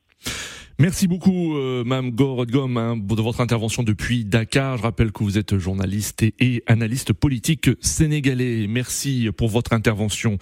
Merci 0.77 1.07
beaucoup, 1.07 1.55
euh, 1.55 1.86
Mme 1.86 2.12
Gorodgom, 2.12 2.75
hein, 2.75 2.98
de 2.98 3.22
votre 3.22 3.39
intervention 3.39 3.81
depuis 3.81 4.25
Dakar. 4.25 4.75
Je 4.75 4.84
rappelle 4.84 5.13
que 5.13 5.24
vous 5.24 5.38
êtes 5.38 5.57
journaliste 5.57 6.22
et, 6.22 6.63
analyste 6.67 7.13
politique 7.13 7.69
sénégalais. 7.79 8.67
Merci 8.67 9.29
pour 9.38 9.48
votre 9.48 9.72
intervention. 9.72 10.38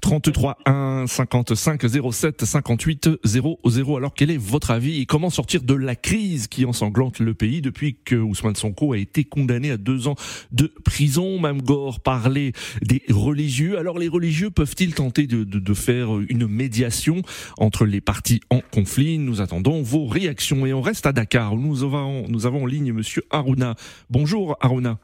33 0.00 0.58
1 0.66 1.04
55 1.06 1.82
07 2.10 2.44
58 2.44 3.10
00. 3.24 3.96
Alors, 3.96 4.12
quel 4.14 4.32
est 4.32 4.36
votre 4.36 4.72
avis 4.72 5.00
et 5.00 5.06
comment 5.06 5.30
sortir 5.30 5.62
de 5.62 5.74
la 5.74 5.94
crise 5.94 6.48
qui 6.48 6.64
ensanglante 6.64 7.20
le 7.20 7.34
pays 7.34 7.62
depuis 7.62 7.96
que 8.04 8.16
Ousmane 8.16 8.56
Sonko 8.56 8.92
a 8.92 8.98
été 8.98 9.22
condamné 9.22 9.70
à 9.70 9.76
deux 9.76 10.08
ans 10.08 10.16
de 10.50 10.66
prison? 10.84 11.38
Mme 11.38 11.62
Gore 11.62 12.00
parlait 12.00 12.54
des 12.82 13.02
religieux. 13.08 13.78
Alors, 13.78 14.00
les 14.00 14.08
religieux 14.08 14.50
peuvent-ils 14.50 14.94
tenter 14.94 15.28
de, 15.28 15.44
de, 15.44 15.60
de 15.60 15.74
faire 15.74 16.18
une 16.28 16.48
médiation 16.48 17.22
entre 17.56 17.84
les 17.86 18.00
partis 18.00 18.40
en 18.50 18.62
conflit? 18.72 19.15
Nous 19.24 19.40
attendons 19.40 19.82
vos 19.82 20.06
réactions. 20.06 20.66
Et 20.66 20.72
on 20.72 20.80
reste 20.80 21.06
à 21.06 21.12
Dakar. 21.12 21.54
Nous 21.56 21.84
avons, 21.84 22.26
nous 22.28 22.46
avons 22.46 22.64
en 22.64 22.66
ligne 22.66 22.92
Monsieur 22.92 23.22
Aruna. 23.30 23.74
Bonjour 24.10 24.56
Aruna. 24.60 24.98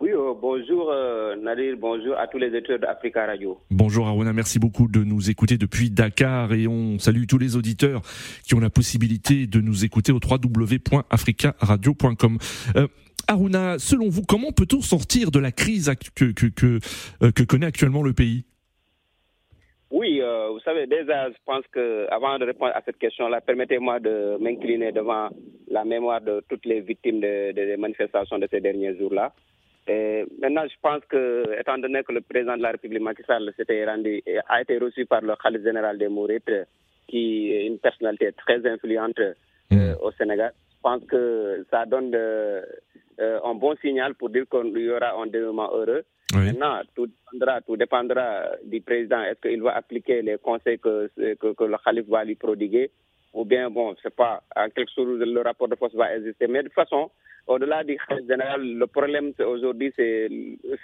Oui, 0.00 0.10
euh, 0.12 0.34
bonjour 0.40 0.90
euh, 0.90 1.36
Nadir, 1.36 1.76
bonjour 1.78 2.18
à 2.18 2.26
tous 2.26 2.38
les 2.38 2.48
auditeurs 2.48 2.78
d'Africa 2.78 3.26
Radio. 3.26 3.58
Bonjour 3.70 4.08
Aruna, 4.08 4.32
merci 4.32 4.58
beaucoup 4.58 4.88
de 4.88 5.04
nous 5.04 5.28
écouter 5.28 5.58
depuis 5.58 5.90
Dakar 5.90 6.54
et 6.54 6.66
on 6.66 6.98
salue 6.98 7.24
tous 7.28 7.36
les 7.36 7.54
auditeurs 7.54 8.00
qui 8.44 8.54
ont 8.54 8.60
la 8.60 8.70
possibilité 8.70 9.46
de 9.46 9.60
nous 9.60 9.84
écouter 9.84 10.12
au 10.12 10.18
www.africaradio.com. 10.18 12.38
Euh, 12.76 12.88
Aruna, 13.28 13.78
selon 13.78 14.08
vous, 14.08 14.22
comment 14.22 14.52
peut-on 14.52 14.80
sortir 14.80 15.30
de 15.30 15.38
la 15.38 15.52
crise 15.52 15.92
que, 16.14 16.32
que, 16.32 16.46
que, 16.46 16.78
que 17.30 17.42
connaît 17.42 17.66
actuellement 17.66 18.02
le 18.02 18.14
pays? 18.14 18.46
Oui, 19.90 20.20
euh, 20.22 20.48
vous 20.50 20.60
savez, 20.60 20.86
déjà, 20.86 21.28
je 21.30 21.36
pense 21.44 21.66
que 21.72 22.06
avant 22.10 22.38
de 22.38 22.44
répondre 22.44 22.72
à 22.74 22.82
cette 22.84 22.98
question-là, 22.98 23.40
permettez-moi 23.40 23.98
de 23.98 24.36
m'incliner 24.40 24.92
devant 24.92 25.28
la 25.68 25.84
mémoire 25.84 26.20
de 26.20 26.42
toutes 26.48 26.64
les 26.64 26.80
victimes 26.80 27.20
des 27.20 27.76
manifestations 27.76 28.38
de 28.38 28.46
ces 28.50 28.60
derniers 28.60 28.96
jours-là. 28.96 29.32
Et 29.88 30.24
maintenant, 30.40 30.64
je 30.68 30.76
pense 30.80 31.02
que, 31.08 31.44
étant 31.58 31.78
donné 31.78 32.04
que 32.04 32.12
le 32.12 32.20
président 32.20 32.56
de 32.56 32.62
la 32.62 32.70
République, 32.70 33.02
Macky 33.02 33.22
Sall, 33.24 33.52
s'était 33.56 33.84
rendu, 33.84 34.22
a 34.48 34.60
été 34.60 34.78
reçu 34.78 35.06
par 35.06 35.22
le 35.22 35.34
Khalif 35.34 35.64
général 35.64 35.98
des 35.98 36.08
Mourites, 36.08 36.52
qui 37.08 37.52
est 37.52 37.66
une 37.66 37.78
personnalité 37.78 38.30
très 38.32 38.64
influente 38.66 39.18
euh, 39.18 39.34
mm. 39.70 39.96
au 40.02 40.12
Sénégal, 40.12 40.52
je 40.70 40.76
pense 40.82 41.04
que 41.06 41.66
ça 41.70 41.84
donne 41.86 42.12
de, 42.12 42.18
euh, 42.18 42.62
un 43.20 43.54
bon 43.54 43.76
signal 43.76 44.14
pour 44.14 44.30
dire 44.30 44.44
qu'il 44.50 44.78
y 44.78 44.90
aura 44.90 45.12
un 45.20 45.26
dénouement 45.26 45.70
heureux. 45.74 46.04
Maintenant, 46.34 46.80
tout 46.94 47.06
dépendra, 47.06 47.60
tout 47.60 47.76
dépendra 47.76 48.44
du 48.64 48.80
président. 48.80 49.22
Est-ce 49.22 49.40
qu'il 49.48 49.62
va 49.62 49.76
appliquer 49.76 50.22
les 50.22 50.38
conseils 50.38 50.78
que, 50.78 51.10
que, 51.16 51.52
que, 51.52 51.64
le 51.64 51.76
calife 51.84 52.06
va 52.08 52.24
lui 52.24 52.36
prodiguer 52.36 52.90
ou 53.32 53.44
bien, 53.44 53.70
bon, 53.70 53.94
je 53.96 54.02
sais 54.02 54.10
pas, 54.10 54.42
en 54.56 54.68
quelque 54.70 54.90
sorte, 54.90 55.08
le 55.08 55.40
rapport 55.42 55.68
de 55.68 55.76
force 55.76 55.94
va 55.94 56.16
exister. 56.16 56.46
Mais 56.48 56.62
de 56.62 56.68
toute 56.68 56.74
façon, 56.74 57.10
au-delà 57.46 57.84
du 57.84 57.96
général, 58.28 58.62
le 58.62 58.86
problème 58.86 59.32
aujourd'hui, 59.46 59.92
c'est 59.96 60.28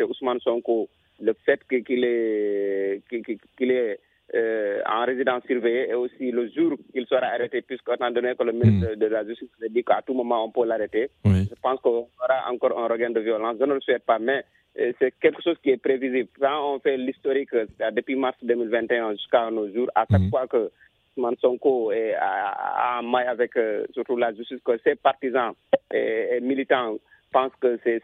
Ousmane 0.04 0.40
Sonko. 0.40 0.88
Le 1.20 1.32
fait 1.44 1.60
qu'il 1.68 2.04
est, 2.04 3.02
qu'il 3.08 3.70
est 3.70 3.98
euh, 4.34 4.80
en 4.86 5.04
résidence 5.04 5.44
surveillée 5.46 5.88
et 5.90 5.94
aussi 5.94 6.32
le 6.32 6.48
jour 6.48 6.76
qu'il 6.92 7.06
sera 7.06 7.26
arrêté, 7.26 7.62
puisqu'étant 7.62 8.10
donné 8.10 8.34
que 8.34 8.42
le 8.42 8.52
ministre 8.52 8.94
hmm. 8.94 8.98
de 8.98 9.06
la 9.06 9.24
Justice 9.24 9.48
dit 9.70 9.84
qu'à 9.84 10.02
tout 10.04 10.14
moment 10.14 10.44
on 10.44 10.50
peut 10.50 10.66
l'arrêter, 10.66 11.10
je 11.24 11.54
pense 11.62 11.80
qu'on 11.80 12.08
aura 12.22 12.50
encore 12.50 12.76
un 12.76 12.88
regain 12.88 13.10
de 13.10 13.20
violence. 13.20 13.56
Je 13.60 13.64
ne 13.64 13.74
le 13.74 13.80
souhaite 13.80 14.04
pas, 14.04 14.18
mais 14.18 14.44
euh, 14.80 14.92
c'est 14.98 15.14
quelque 15.20 15.40
chose 15.42 15.56
qui 15.62 15.70
est 15.70 15.76
prévisible. 15.76 16.28
Quand 16.40 16.74
on 16.74 16.80
fait 16.80 16.96
l'historique 16.96 17.54
euh, 17.54 17.66
depuis 17.92 18.16
mars 18.16 18.36
2021 18.42 19.12
jusqu'à 19.12 19.48
nos 19.50 19.72
jours, 19.72 19.88
à 19.94 20.04
chaque 20.10 20.20
hmm. 20.20 20.30
fois 20.30 20.46
que 20.48 20.70
Sonko 21.40 21.92
est 21.92 22.14
en 22.16 23.02
maille 23.04 23.28
avec 23.28 23.52
surtout 23.94 24.16
la 24.16 24.34
justice, 24.34 24.58
que 24.64 24.76
ses 24.84 24.96
partisans 24.96 25.52
et 25.94 26.40
militants 26.42 26.96
pense 27.32 27.52
que 27.60 27.78
c'est 27.84 28.00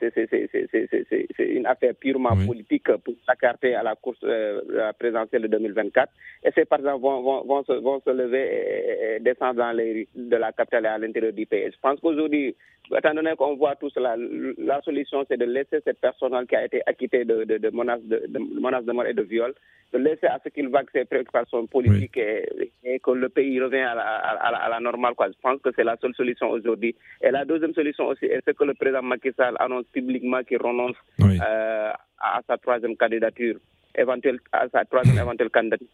une 1.39 1.67
affaire 1.67 1.95
purement 1.95 2.37
politique 2.47 2.91
pour 3.05 3.15
s'accarter 3.27 3.75
à 3.75 3.83
la 3.83 3.95
course 3.95 4.19
euh, 4.25 4.61
présidentielle 4.99 5.43
de 5.43 5.49
2024. 5.49 6.13
Et 6.45 6.51
ces 6.55 6.65
partisans 6.65 7.01
vont, 7.01 7.23
vont, 7.23 7.45
vont, 7.45 7.65
se, 7.65 7.73
vont 7.73 8.01
se 8.05 8.11
lever 8.11 9.17
et, 9.17 9.21
descendre 9.21 9.55
dans 9.55 9.73
les 9.73 9.93
rues 9.93 10.09
de 10.15 10.37
la 10.37 10.53
capitale 10.53 10.85
et 10.85 10.89
à 10.89 10.99
l'intérieur 10.99 11.33
du 11.33 11.47
pays. 11.47 11.71
Je 11.73 11.79
pense 11.81 12.01
qu'aujourd'hui, 12.01 12.57
étant 12.97 13.15
donné 13.15 13.35
qu'on 13.37 13.57
voit 13.57 13.77
tout 13.77 13.91
cela, 13.91 14.17
la 14.59 14.81
solution, 14.83 15.25
c'est 15.29 15.37
de 15.37 15.45
laisser 15.45 15.81
cette 15.85 16.01
personne 16.01 16.47
qui 16.47 16.57
a 16.57 16.65
été 16.65 16.83
acquittée 16.87 17.25
de, 17.25 17.45
de, 17.45 17.59
de, 17.59 17.71
menaces, 17.71 18.03
de, 18.03 18.23
menaces 18.61 18.85
de 18.85 18.93
mort 18.93 19.07
et 19.07 19.15
de 19.15 19.23
viol, 19.23 19.55
de 19.93 19.99
laisser 19.99 20.27
à 20.27 20.39
ce 20.43 20.49
qu'il 20.49 20.69
vague 20.69 20.89
ses 20.93 21.05
préoccupations 21.05 21.67
politiques 21.67 22.17
et, 22.17 22.73
et, 22.85 22.99
que 22.99 23.11
le 23.11 23.29
pays 23.29 23.61
revienne 23.61 23.87
à 23.87 23.95
la, 23.95 24.03
à, 24.05 24.69
la, 24.69 24.81
normale. 24.81 25.15
Quoi. 25.15 25.29
Je 25.29 25.41
pense 25.41 25.61
que 25.61 25.71
c'est 25.77 25.85
la 25.85 25.97
seule 26.01 26.15
solution 26.15 26.51
aujourd'hui. 26.51 26.95
Et 27.23 27.31
la 27.31 27.45
deuxième 27.45 27.75
solution 27.75 28.09
aussi, 28.09 28.27
c'est 28.45 28.57
que 28.57 28.65
le 28.65 28.75
président 28.75 29.03
Macky 29.03 29.31
Sall 29.37 29.57
annonce 29.59 29.87
publiquement 29.93 30.43
qu'il 30.43 30.59
renonce 30.59 30.97
euh, 31.21 31.91
à 32.19 32.41
sa 32.47 32.57
troisième 32.59 32.97
candidature. 32.97 33.57
éventuelle, 33.97 34.39
à 34.53 34.69
sa 34.71 34.85
troisième 34.85 35.19
éventuelle 35.25 35.51
candidature. 35.51 35.87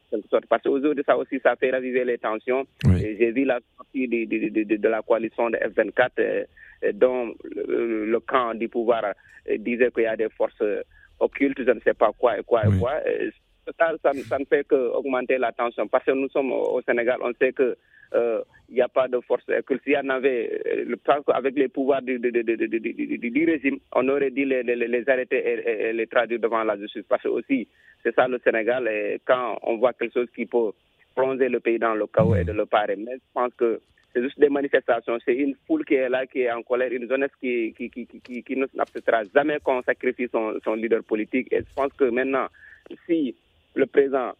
Parce 0.48 0.62
qu'aujourd'hui, 0.62 1.04
ça 1.06 1.16
aussi, 1.16 1.40
ça 1.42 1.56
fait 1.56 1.70
raviver 1.70 2.04
les 2.04 2.18
tensions. 2.18 2.64
J'ai 2.96 3.32
vu 3.32 3.44
la 3.44 3.58
sortie 3.76 4.08
de, 4.08 4.24
de, 4.24 4.64
de, 4.64 4.76
de, 4.76 4.88
la 4.88 5.02
coalition 5.02 5.50
de 5.50 5.56
F-24, 5.56 6.08
euh, 6.20 6.44
dont 6.94 7.34
le, 7.44 8.18
camp 8.20 8.54
du 8.54 8.68
pouvoir 8.68 9.02
disait 9.58 9.90
qu'il 9.90 10.04
y 10.04 10.06
a 10.06 10.16
des 10.16 10.28
forces 10.30 10.62
occultes, 11.20 11.62
je 11.64 11.70
ne 11.70 11.80
sais 11.80 11.94
pas 11.94 12.12
quoi 12.18 12.38
et 12.38 12.42
quoi 12.42 12.62
et 12.66 12.78
quoi 12.78 12.94
ça, 13.78 13.92
ça, 14.02 14.38
ne 14.38 14.44
fait 14.44 14.66
qu'augmenter 14.66 15.36
la 15.38 15.52
tension. 15.52 15.86
Parce 15.88 16.04
que 16.04 16.12
nous 16.12 16.28
sommes 16.30 16.52
au 16.52 16.80
Sénégal, 16.82 17.18
on 17.22 17.32
sait 17.38 17.52
que 17.52 17.76
il 18.68 18.74
n'y 18.74 18.80
a 18.80 18.88
pas 18.88 19.08
de 19.08 19.18
force. 19.20 19.44
Que 19.44 19.78
s'il 19.84 19.92
y 19.92 19.98
en 19.98 20.08
avait, 20.08 20.62
qu'avec 21.26 21.54
les 21.56 21.68
pouvoirs 21.68 22.02
du, 22.02 22.18
du, 22.18 23.44
régime, 23.44 23.78
on 23.94 24.08
aurait 24.08 24.30
les, 24.30 24.62
les, 24.62 25.08
arrêter 25.08 25.88
et, 25.88 25.92
les 25.92 26.06
traduire 26.06 26.40
devant 26.40 26.64
la 26.64 26.76
justice. 26.78 27.04
Parce 27.08 27.22
que 27.22 27.28
aussi, 27.28 27.68
c'est 28.02 28.14
ça 28.14 28.28
le 28.28 28.38
Sénégal, 28.44 28.88
et 28.88 29.20
quand 29.26 29.58
on 29.62 29.76
voit 29.76 29.92
quelque 29.92 30.14
chose 30.14 30.28
qui 30.34 30.46
peut 30.46 30.72
plonger 31.14 31.48
le 31.48 31.60
pays 31.60 31.78
dans 31.78 31.94
le 31.94 32.06
chaos 32.06 32.36
et 32.36 32.44
de 32.44 32.52
le 32.52 32.64
parer. 32.66 32.96
Mais 32.96 33.14
je 33.14 33.20
pense 33.34 33.52
que 33.54 33.80
c'est 34.18 34.24
juste 34.24 34.40
des 34.40 34.48
manifestations. 34.48 35.18
C'est 35.24 35.34
une 35.34 35.54
foule 35.66 35.84
qui 35.84 35.94
est 35.94 36.08
là, 36.08 36.26
qui 36.26 36.40
est 36.40 36.50
en 36.50 36.62
colère, 36.62 36.92
une 36.92 37.08
jeunesse 37.08 37.30
qui, 37.40 37.72
qui, 37.76 37.88
qui, 37.90 38.06
qui, 38.06 38.42
qui 38.42 38.56
n'acceptera 38.56 39.22
jamais 39.34 39.60
qu'on 39.60 39.82
sacrifie 39.82 40.28
son, 40.32 40.58
son 40.64 40.74
leader 40.74 41.04
politique. 41.04 41.48
Et 41.52 41.58
je 41.58 41.74
pense 41.74 41.92
que 41.92 42.04
maintenant, 42.04 42.46
si 43.06 43.36
le 43.74 43.86
président 43.86 44.32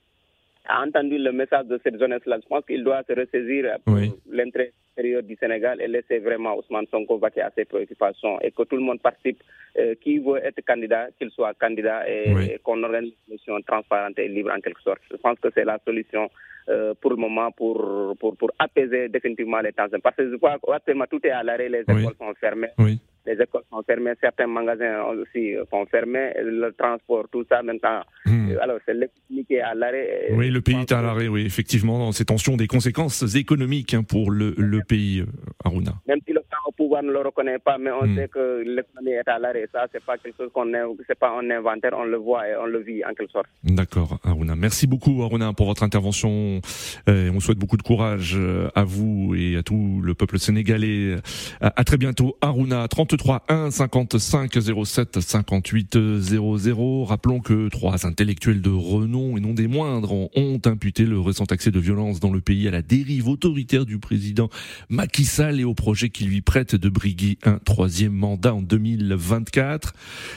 a 0.68 0.82
entendu 0.84 1.18
le 1.18 1.32
message 1.32 1.66
de 1.66 1.80
cette 1.82 1.98
jeunesse-là. 1.98 2.38
Je 2.42 2.48
pense 2.48 2.64
qu'il 2.66 2.84
doit 2.84 3.02
se 3.08 3.12
ressaisir 3.12 3.78
pour 3.84 3.96
l'intérêt 4.30 4.72
extérieur 4.90 5.22
du 5.22 5.36
Sénégal 5.36 5.80
et 5.80 5.88
laisser 5.88 6.18
vraiment 6.18 6.56
Ousmane 6.56 6.86
Sonko 6.90 7.18
vaquer 7.18 7.42
à 7.42 7.50
ses 7.56 7.64
préoccupations 7.64 8.40
et 8.40 8.50
que 8.50 8.62
tout 8.64 8.76
le 8.76 8.82
monde 8.82 9.00
participe. 9.00 9.42
Euh, 9.78 9.94
qui 10.00 10.18
veut 10.18 10.38
être 10.44 10.60
candidat, 10.66 11.06
qu'il 11.18 11.30
soit 11.30 11.54
candidat 11.54 12.08
et, 12.08 12.58
qu'on 12.64 12.82
organise 12.82 13.12
une 13.28 13.34
élection 13.34 13.60
transparente 13.64 14.18
et 14.18 14.26
libre 14.26 14.50
en 14.50 14.60
quelque 14.60 14.80
sorte. 14.80 14.98
Je 15.08 15.16
pense 15.16 15.38
que 15.38 15.48
c'est 15.54 15.64
la 15.64 15.78
solution 15.84 16.28
euh, 16.68 16.94
pour 17.00 17.10
le 17.10 17.16
moment 17.16 17.52
pour, 17.52 18.16
pour, 18.18 18.36
pour 18.36 18.50
apaiser 18.58 19.08
définitivement 19.08 19.60
les 19.60 19.72
tensions. 19.72 20.00
Parce 20.02 20.16
que 20.16 20.28
je 20.30 20.36
crois 20.36 20.56
qu'actuellement 20.58 21.04
tout 21.08 21.20
est 21.24 21.30
à 21.30 21.44
l'arrêt, 21.44 21.68
les 21.68 21.82
écoles 21.82 22.14
sont 22.18 22.34
fermées. 22.40 22.70
Oui 22.78 22.98
les 23.28 23.42
écoles 23.42 23.62
sont 23.70 23.82
fermées, 23.82 24.12
certains 24.20 24.46
magasins 24.46 25.02
aussi 25.02 25.54
sont 25.70 25.84
fermés, 25.86 26.32
le 26.42 26.70
transport, 26.72 27.26
tout 27.30 27.44
ça 27.48 27.62
maintenant. 27.62 28.00
Euh, 28.26 28.56
alors 28.60 28.78
c'est 28.86 28.94
l'économie 28.94 29.44
qui 29.46 29.54
est 29.54 29.60
à 29.60 29.74
l'arrêt. 29.74 30.28
Oui, 30.32 30.50
le 30.50 30.60
pays 30.60 30.80
est 30.80 30.92
à 30.92 31.02
l'arrêt, 31.02 31.28
oui, 31.28 31.44
effectivement. 31.44 32.10
Ces 32.12 32.24
tensions 32.24 32.54
ont 32.54 32.56
des 32.56 32.66
conséquences 32.66 33.34
économiques 33.34 33.94
hein, 33.94 34.02
pour 34.02 34.30
le, 34.30 34.54
le 34.56 34.80
pays, 34.82 35.20
euh, 35.20 35.26
Aruna. 35.64 35.92
Même 36.06 36.20
si 36.26 36.32
le 36.32 36.40
au 36.66 36.72
pouvoir 36.72 37.02
ne 37.02 37.12
le 37.12 37.20
reconnaît 37.20 37.58
pas, 37.58 37.78
mais 37.78 37.90
on 37.90 38.04
hmm. 38.04 38.16
sait 38.16 38.28
que 38.28 38.62
l'économie 38.64 39.12
est 39.12 39.28
à 39.28 39.38
l'arrêt. 39.38 39.68
Ça, 39.72 39.86
c'est 39.92 40.04
pas 40.04 40.18
quelque 40.18 40.36
chose 40.36 40.50
qu'on 40.52 40.66
c'est 41.06 41.18
pas 41.18 41.30
un 41.30 41.50
inventaire, 41.50 41.92
on 41.96 42.04
le 42.04 42.16
voit 42.16 42.48
et 42.48 42.56
on 42.56 42.66
le 42.66 42.80
vit 42.80 43.04
en 43.04 43.14
quelque 43.14 43.30
sorte. 43.32 43.46
D'accord, 43.64 44.18
Aruna. 44.24 44.54
Merci 44.56 44.86
beaucoup, 44.86 45.22
Aruna, 45.22 45.52
pour 45.52 45.66
votre 45.66 45.82
intervention. 45.82 46.60
Euh, 47.08 47.30
on 47.34 47.40
souhaite 47.40 47.58
beaucoup 47.58 47.76
de 47.76 47.82
courage 47.82 48.38
à 48.74 48.84
vous 48.84 49.34
et 49.36 49.56
à 49.56 49.62
tout 49.62 50.00
le 50.02 50.14
peuple 50.14 50.38
sénégalais. 50.38 51.16
À, 51.60 51.72
à 51.80 51.84
très 51.84 51.96
bientôt, 51.96 52.36
Aruna. 52.40 52.86
32 52.88 53.16
3 53.18 53.44
1 53.48 53.70
55 53.70 54.58
07 54.84 55.20
58 55.20 55.98
00. 56.20 57.04
Rappelons 57.04 57.40
que 57.40 57.68
trois 57.68 58.06
intellectuels 58.06 58.62
de 58.62 58.70
renom 58.70 59.36
et 59.36 59.40
non 59.40 59.52
des 59.52 59.66
moindres 59.66 60.12
ont 60.12 60.60
imputé 60.64 61.04
le 61.04 61.20
récent 61.20 61.44
accès 61.50 61.70
de 61.70 61.80
violence 61.80 62.20
dans 62.20 62.32
le 62.32 62.40
pays 62.40 62.66
à 62.68 62.70
la 62.70 62.80
dérive 62.80 63.28
autoritaire 63.28 63.84
du 63.84 63.98
président 63.98 64.48
Macky 64.88 65.24
Sall 65.24 65.60
et 65.60 65.64
au 65.64 65.74
projet 65.74 66.08
qui 66.08 66.24
lui 66.24 66.40
prête 66.40 66.76
de 66.76 66.88
briguer 66.88 67.38
un 67.44 67.58
troisième 67.58 68.12
mandat 68.12 68.54
en 68.54 68.62
2024. 68.62 69.92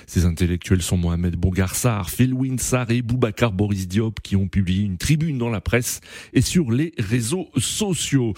Ces 0.08 0.26
intellectuels 0.26 0.82
sont 0.82 0.98
Mohamed 0.98 1.36
Bongarsar, 1.36 2.10
Felwin 2.10 2.58
Sarr 2.58 2.90
et 2.90 3.02
Boubacar 3.04 3.52
Boris 3.52 3.88
Diop 3.88 4.20
qui 4.22 4.36
ont 4.36 4.48
publié 4.48 4.84
une 4.84 4.98
tribune 4.98 5.38
dans 5.38 5.50
la 5.50 5.62
presse 5.62 6.02
et 6.34 6.42
sur 6.42 6.72
les 6.72 6.94
réseaux 6.98 7.48
sociaux. 7.58 8.34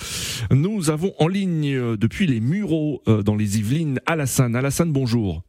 Nous 0.51 0.89
avons 0.89 1.13
en 1.19 1.29
ligne 1.29 1.95
depuis 1.95 2.27
les 2.27 2.41
Mureaux 2.41 3.01
euh, 3.07 3.23
dans 3.23 3.35
les 3.35 3.57
Yvelines 3.57 3.99
à 4.05 4.17
la 4.17 4.22
Alassane. 4.23 4.91
bonjour. 4.91 5.43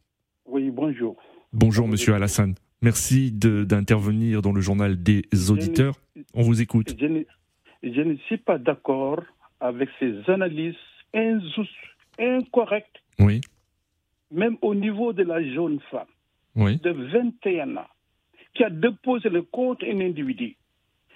Oui, 0.47 0.71
bonjour. 0.71 1.17
Bonjour, 1.53 1.87
monsieur 1.87 2.15
Alassane. 2.15 2.55
Merci 2.83 3.31
d'intervenir 3.31 4.43
dans 4.43 4.53
le 4.53 4.61
journal 4.61 5.01
des 5.01 5.23
auditeurs. 5.49 5.95
On 6.35 6.43
vous 6.43 6.61
écoute. 6.61 6.97
Je 6.99 8.01
ne, 8.01 8.17
suis 8.27 8.39
pas 8.39 8.59
d'accord 8.59 9.23
avec 9.61 9.89
ces 10.01 10.15
analyses 10.29 10.75
incorrectes. 12.19 12.97
Oui. 13.21 13.41
Même 14.33 14.57
au 14.61 14.75
niveau 14.75 15.13
de 15.13 15.23
la 15.23 15.41
jeune 15.43 15.79
femme 15.91 16.09
de 16.57 16.91
21 16.91 17.77
ans 17.77 17.87
qui 18.55 18.65
a 18.65 18.71
déposé 18.71 19.29
le 19.29 19.43
compte 19.43 19.83
un 19.85 20.01
individu. 20.01 20.57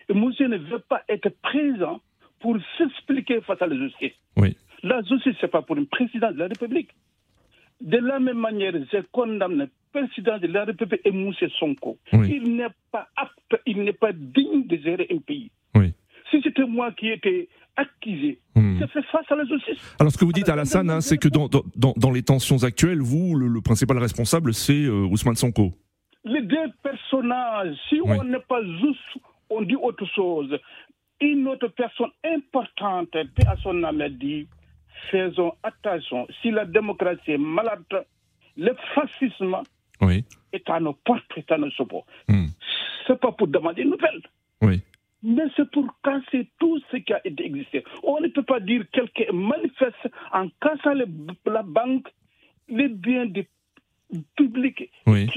Et 0.08 0.14
monsieur 0.14 0.46
ne 0.46 0.58
veut 0.58 0.84
pas 0.88 1.02
être 1.08 1.28
présent 1.42 2.00
pour 2.40 2.56
s'expliquer 2.76 3.40
face 3.40 3.60
à 3.60 3.66
la 3.66 3.76
justice. 3.76 4.14
Oui. 4.36 4.56
La 4.84 5.02
justice, 5.02 5.34
ce 5.40 5.46
n'est 5.46 5.50
pas 5.50 5.62
pour 5.62 5.76
un 5.76 5.84
président 5.84 6.30
de 6.30 6.38
la 6.38 6.46
République. 6.46 6.90
De 7.80 7.98
la 7.98 8.18
même 8.18 8.38
manière, 8.38 8.72
je 8.92 8.98
condamne 9.12 9.56
le 9.56 9.68
président 9.92 10.38
de 10.38 10.48
la 10.48 10.64
République 10.64 11.00
et 11.04 11.10
Moussé 11.10 11.48
Sonko. 11.58 11.98
Il 12.12 12.56
n'est 12.56 12.66
pas 12.90 13.08
apte, 13.16 13.56
il 13.66 13.82
n'est 13.82 13.92
pas 13.92 14.12
digne 14.12 14.66
de 14.66 14.76
gérer 14.76 15.06
un 15.10 15.18
pays. 15.18 15.50
Si 16.30 16.42
c'était 16.42 16.66
moi 16.66 16.92
qui 16.92 17.08
étais 17.08 17.48
accusé, 17.76 18.38
hmm. 18.54 18.80
je 18.80 18.86
fais 18.88 19.02
face 19.04 19.24
à 19.30 19.34
la 19.34 19.44
justice. 19.46 19.96
Alors 19.98 20.12
ce 20.12 20.18
que 20.18 20.26
vous 20.26 20.32
dites, 20.32 20.48
Alassane, 20.48 20.90
hein, 20.90 21.00
c'est 21.00 21.16
que 21.16 21.28
dans, 21.28 21.48
dans, 21.48 21.94
dans, 21.96 22.10
les 22.10 22.22
tensions 22.22 22.62
actuelles, 22.64 23.00
vous, 23.00 23.34
le, 23.34 23.60
principal 23.62 23.96
responsable, 23.98 24.52
c'est 24.52 24.84
euh, 24.84 25.06
Ousmane 25.10 25.36
Sonko. 25.36 25.72
Les 26.24 26.42
deux 26.42 26.70
personnages, 26.82 27.74
si 27.88 28.00
on 28.04 28.24
n'est 28.24 28.40
pas 28.40 28.62
juste, 28.62 29.24
on 29.48 29.62
dit 29.62 29.76
autre 29.76 30.04
chose. 30.14 30.54
Une 31.20 31.48
autre 31.48 31.68
personne 31.68 32.10
importante, 32.24 33.16
à 33.46 33.56
son 33.62 33.82
âme, 33.82 34.06
dit 34.20 34.46
faisons 35.10 35.52
attention. 35.62 36.26
Si 36.42 36.50
la 36.50 36.64
démocratie 36.64 37.32
est 37.32 37.38
malade, 37.38 37.84
le 38.56 38.74
fascisme 38.94 39.56
est 40.52 40.70
à 40.70 40.80
nos 40.80 40.94
portes, 40.94 41.32
est 41.36 41.50
à 41.50 41.58
nos 41.58 41.70
supports. 41.70 42.06
Hmm. 42.28 42.46
Ce 43.06 43.12
n'est 43.12 43.18
pas 43.18 43.32
pour 43.32 43.48
demander 43.48 43.82
une 43.82 43.90
nouvelle. 43.90 44.22
Oui. 44.62 44.82
Mais 45.22 45.44
c'est 45.56 45.70
pour 45.70 45.84
casser 46.02 46.48
tout 46.60 46.80
ce 46.90 46.98
qui 46.98 47.12
a 47.12 47.26
été 47.26 47.44
existé. 47.44 47.84
On 48.04 48.20
ne 48.20 48.28
peut 48.28 48.42
pas 48.42 48.60
dire 48.60 48.84
quelqu'un 48.92 49.32
manifeste 49.32 50.08
en 50.32 50.48
cassant 50.60 50.94
la 50.94 51.62
banque, 51.62 52.08
les 52.68 52.88
biens 52.88 53.26
du 53.26 53.46
public 54.36 54.90
oui. 55.06 55.28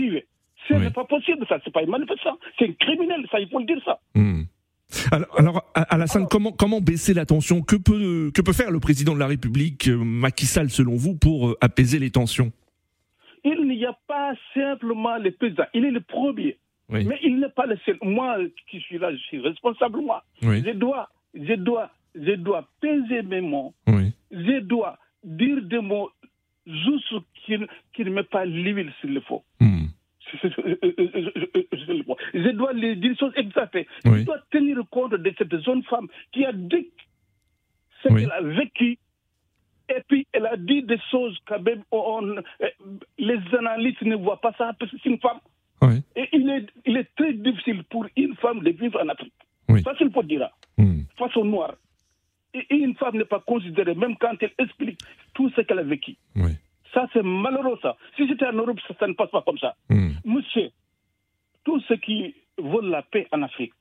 Ce 0.67 0.73
n'est 0.73 0.91
pas 0.91 1.05
possible, 1.05 1.45
ça. 1.47 1.59
Ce 1.59 1.65
n'est 1.65 1.71
pas 1.71 1.81
une 1.81 1.89
manifestation. 1.89 2.37
C'est 2.57 2.69
un 2.69 2.73
criminel, 2.73 3.25
ça, 3.31 3.39
il 3.39 3.49
faut 3.49 3.59
le 3.59 3.65
dire 3.65 3.81
ça. 3.83 3.99
Hmm. 4.13 4.43
Alors, 5.11 5.39
alors 5.39 5.71
Alassane, 5.73 6.27
comment, 6.29 6.51
comment 6.51 6.81
baisser 6.81 7.13
la 7.13 7.25
tension? 7.25 7.61
Que 7.61 7.75
peut, 7.75 8.31
que 8.33 8.41
peut 8.41 8.53
faire 8.53 8.71
le 8.71 8.79
président 8.79 9.13
de 9.13 9.19
la 9.19 9.27
République, 9.27 9.87
euh, 9.87 9.97
Macky 9.97 10.45
Sall, 10.45 10.69
selon 10.69 10.95
vous, 10.95 11.15
pour 11.15 11.49
euh, 11.49 11.57
apaiser 11.61 11.99
les 11.99 12.11
tensions? 12.11 12.51
Il 13.43 13.67
n'y 13.67 13.85
a 13.85 13.97
pas 14.07 14.33
simplement 14.53 15.17
le 15.17 15.31
président, 15.31 15.63
il 15.73 15.85
est 15.85 15.91
le 15.91 16.01
premier. 16.01 16.57
Mais 16.89 17.17
il 17.23 17.39
n'est 17.39 17.49
pas 17.49 17.65
le 17.65 17.77
seul. 17.85 17.97
Moi 18.01 18.37
qui 18.69 18.81
suis 18.81 18.97
là, 18.97 19.11
je 19.13 19.17
suis 19.17 19.39
responsable, 19.39 20.01
moi. 20.01 20.25
Je 20.41 20.73
dois, 20.73 21.09
je 21.33 21.53
dois, 21.53 21.89
je 22.13 22.33
dois 22.33 22.67
peser 22.81 23.21
mes 23.23 23.39
mots. 23.39 23.73
Je 23.87 24.59
dois 24.59 24.97
dire 25.23 25.61
des 25.63 25.79
mots 25.79 26.09
juste 26.67 27.13
qui, 27.45 27.55
qui 27.93 28.03
ne 28.03 28.09
met 28.09 28.23
pas 28.23 28.45
l'huile 28.45 28.91
s'il 28.99 29.13
le 29.13 29.21
faut. 29.21 29.43
Hmm 29.61 29.70
je 32.33 32.51
dois 32.51 32.73
les 32.73 32.95
dire 32.95 33.15
choses 33.19 33.33
exactes. 33.35 33.77
Je 34.05 34.23
dois 34.23 34.39
tenir 34.51 34.77
compte 34.89 35.13
de 35.13 35.33
cette 35.37 35.63
jeune 35.63 35.83
femme 35.83 36.07
qui 36.31 36.45
a 36.45 36.51
dit 36.51 36.89
ce 38.03 38.09
qu'elle 38.09 38.31
a 38.31 38.41
vécu. 38.41 38.97
Et 39.89 40.01
puis, 40.07 40.25
elle 40.31 40.45
a 40.45 40.55
dit 40.55 40.83
des 40.83 40.99
choses 41.11 41.37
quand 41.45 41.61
même, 41.61 41.83
les 43.17 43.39
analystes 43.57 44.01
ne 44.03 44.15
voient 44.15 44.39
pas 44.39 44.53
ça 44.57 44.71
parce 44.79 44.91
que 44.91 44.97
c'est 45.03 45.09
une 45.09 45.19
femme. 45.19 45.39
Et 46.15 46.29
il 46.33 46.49
est, 46.49 46.67
il 46.85 46.97
est 46.97 47.09
très 47.15 47.33
difficile 47.33 47.83
pour 47.89 48.05
une 48.15 48.35
femme 48.35 48.59
de 48.61 48.69
vivre 48.71 49.01
en 49.03 49.09
Afrique. 49.09 49.33
Ça, 49.83 49.93
c'est 49.97 50.03
le 50.03 50.23
dire. 50.23 50.49
Mm. 50.77 51.01
Façon 51.17 51.45
noire. 51.45 51.75
Et 52.53 52.65
une 52.75 52.95
femme 52.95 53.17
n'est 53.17 53.25
pas 53.25 53.39
considérée, 53.39 53.95
même 53.95 54.17
quand 54.17 54.35
elle 54.41 54.51
explique 54.59 54.99
tout 55.33 55.49
ce 55.55 55.61
qu'elle 55.61 55.79
a 55.79 55.83
vécu. 55.83 56.15
Ça, 56.93 57.07
c'est 57.13 57.23
malheureux, 57.23 57.77
ça. 57.81 57.95
Si 58.17 58.27
c'était 58.27 58.47
en 58.47 58.53
Europe, 58.53 58.79
ça, 58.99 59.07
ne 59.07 59.13
passe 59.13 59.31
pas 59.31 59.41
comme 59.41 59.57
ça. 59.57 59.75
Hmm. 59.89 60.11
Monsieur, 60.25 60.71
tous 61.63 61.79
ceux 61.87 61.97
qui 61.97 62.35
veulent 62.57 62.89
la 62.89 63.01
paix 63.01 63.27
en 63.31 63.41
Afrique, 63.43 63.73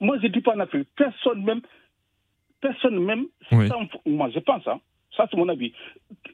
moi, 0.00 0.18
je 0.18 0.26
ne 0.26 0.32
dis 0.32 0.40
pas 0.40 0.56
en 0.56 0.60
Afrique, 0.60 0.88
personne 0.96 1.44
même, 1.44 1.60
personne 2.60 2.98
même, 2.98 3.26
moi, 4.06 4.30
je 4.30 4.40
pense, 4.40 4.66
hein, 4.66 4.80
ça, 5.16 5.28
c'est 5.30 5.36
mon 5.36 5.48
avis. 5.48 5.72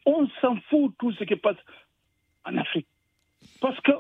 On 0.06 0.26
s'en 0.40 0.56
fout 0.70 0.94
tout 0.98 1.12
ce 1.12 1.24
qui 1.24 1.36
passe 1.36 1.56
en 2.44 2.56
Afrique. 2.56 2.86
Parce 3.60 3.78
que 3.80 3.92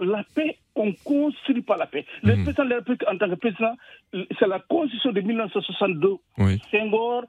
la 0.00 0.24
paix, 0.34 0.58
on 0.74 0.86
ne 0.86 0.92
construit 1.04 1.62
pas 1.62 1.76
la 1.76 1.86
paix. 1.86 2.04
Le 2.24 2.34
hmm. 2.34 2.42
président 2.42 2.64
de 2.64 2.70
la 2.70 2.76
République, 2.76 3.04
en 3.08 3.16
tant 3.18 3.28
que 3.28 3.34
président, 3.36 3.76
c'est 4.12 4.48
la 4.48 4.58
constitution 4.58 5.12
de 5.12 5.20
1962, 5.20 6.16
oui. 6.38 6.60
Senghor, 6.72 7.24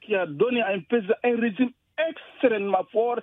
qui 0.00 0.14
a 0.16 0.26
donné 0.26 0.60
à 0.62 0.68
un 0.72 0.80
président 0.80 1.14
un 1.22 1.40
régime 1.40 1.70
extrêmement 2.08 2.84
fort, 2.92 3.20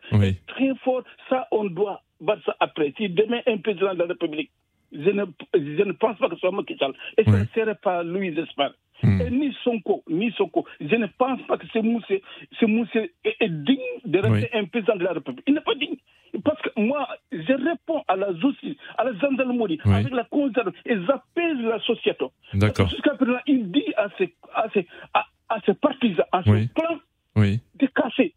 très 0.48 0.76
fort. 0.84 1.04
Ça, 1.30 1.48
on 1.52 1.66
doit 1.66 2.02
battre 2.22 2.44
ça 2.46 2.56
après. 2.60 2.94
Si 2.98 3.10
demain 3.10 3.42
un 3.48 3.58
président 3.58 3.94
de 3.94 4.00
la 4.00 4.06
République 4.06 4.52
je 4.96 5.10
ne, 5.10 5.26
je 5.56 5.84
ne 5.84 5.92
pense 5.94 6.18
pas 6.20 6.30
que 6.30 6.36
ce 6.36 6.42
soit 6.42 6.52
Macky 6.52 6.78
Sall. 6.78 6.94
Et 7.18 7.24
ce 7.24 7.30
ne 7.32 7.46
serait 7.56 7.74
pas 7.76 8.04
Louis 8.04 8.28
Esper. 8.40 8.68
Hmm. 9.02 9.22
Et 9.22 9.30
ni 9.32 9.52
Sonko, 9.64 10.04
ni 10.08 10.32
Sonko. 10.34 10.66
Je 10.80 10.96
ne 10.96 11.08
pense 11.18 11.42
pas 11.48 11.58
que 11.58 11.66
ce 11.74 11.80
Moussé, 11.80 12.22
ce 12.60 12.66
Moussé 12.66 13.12
est, 13.24 13.36
est 13.40 13.50
digne 13.50 13.80
de 14.06 14.20
rester 14.20 14.50
un 14.56 14.66
président 14.66 14.96
de 14.96 15.04
la 15.04 15.14
République. 15.14 15.44
Il 15.48 15.56
n'est 15.56 15.62
pas 15.62 15.74
digne. 15.76 15.96
Parce 16.44 16.62
que 16.62 16.70
moi, 16.80 17.08
je 17.32 17.54
réponds 17.54 18.04
à 18.08 18.16
la 18.16 18.34
justice, 18.36 18.76
à 18.98 19.04
la 19.04 19.14
gendarmerie, 19.18 19.80
Oui. 19.86 19.94
avec 19.96 20.14
la 20.14 20.24
conserve, 20.26 20.72
et 20.86 20.96
j'appelle 21.08 21.62
la 21.64 21.80
société. 21.80 22.26
D'accord. 22.54 22.88
Jusqu'à 22.90 23.16
présent, 23.16 23.40
il 23.48 23.72
dit 23.72 23.94
à 23.98 24.10
ses, 24.18 24.34
à 24.54 24.68
ses, 24.74 24.88
à, 25.14 25.26
à 25.50 25.60
ses 25.66 25.74
partisans, 25.74 26.26
à 26.32 26.42
clan, 26.44 27.00
Oui, 27.36 27.60
de 27.80 27.88
casser. 27.88 28.34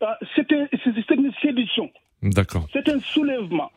Ah, 0.00 0.18
C'est 0.34 0.50
un- 0.52 0.66
c'est- 0.82 0.94
c'est 1.06 1.14
une 1.14 1.32
séduction. 1.42 1.90
d'accord. 2.22 2.66
C'est 2.72 2.88
un 2.88 3.00
soulèvement. 3.00 3.70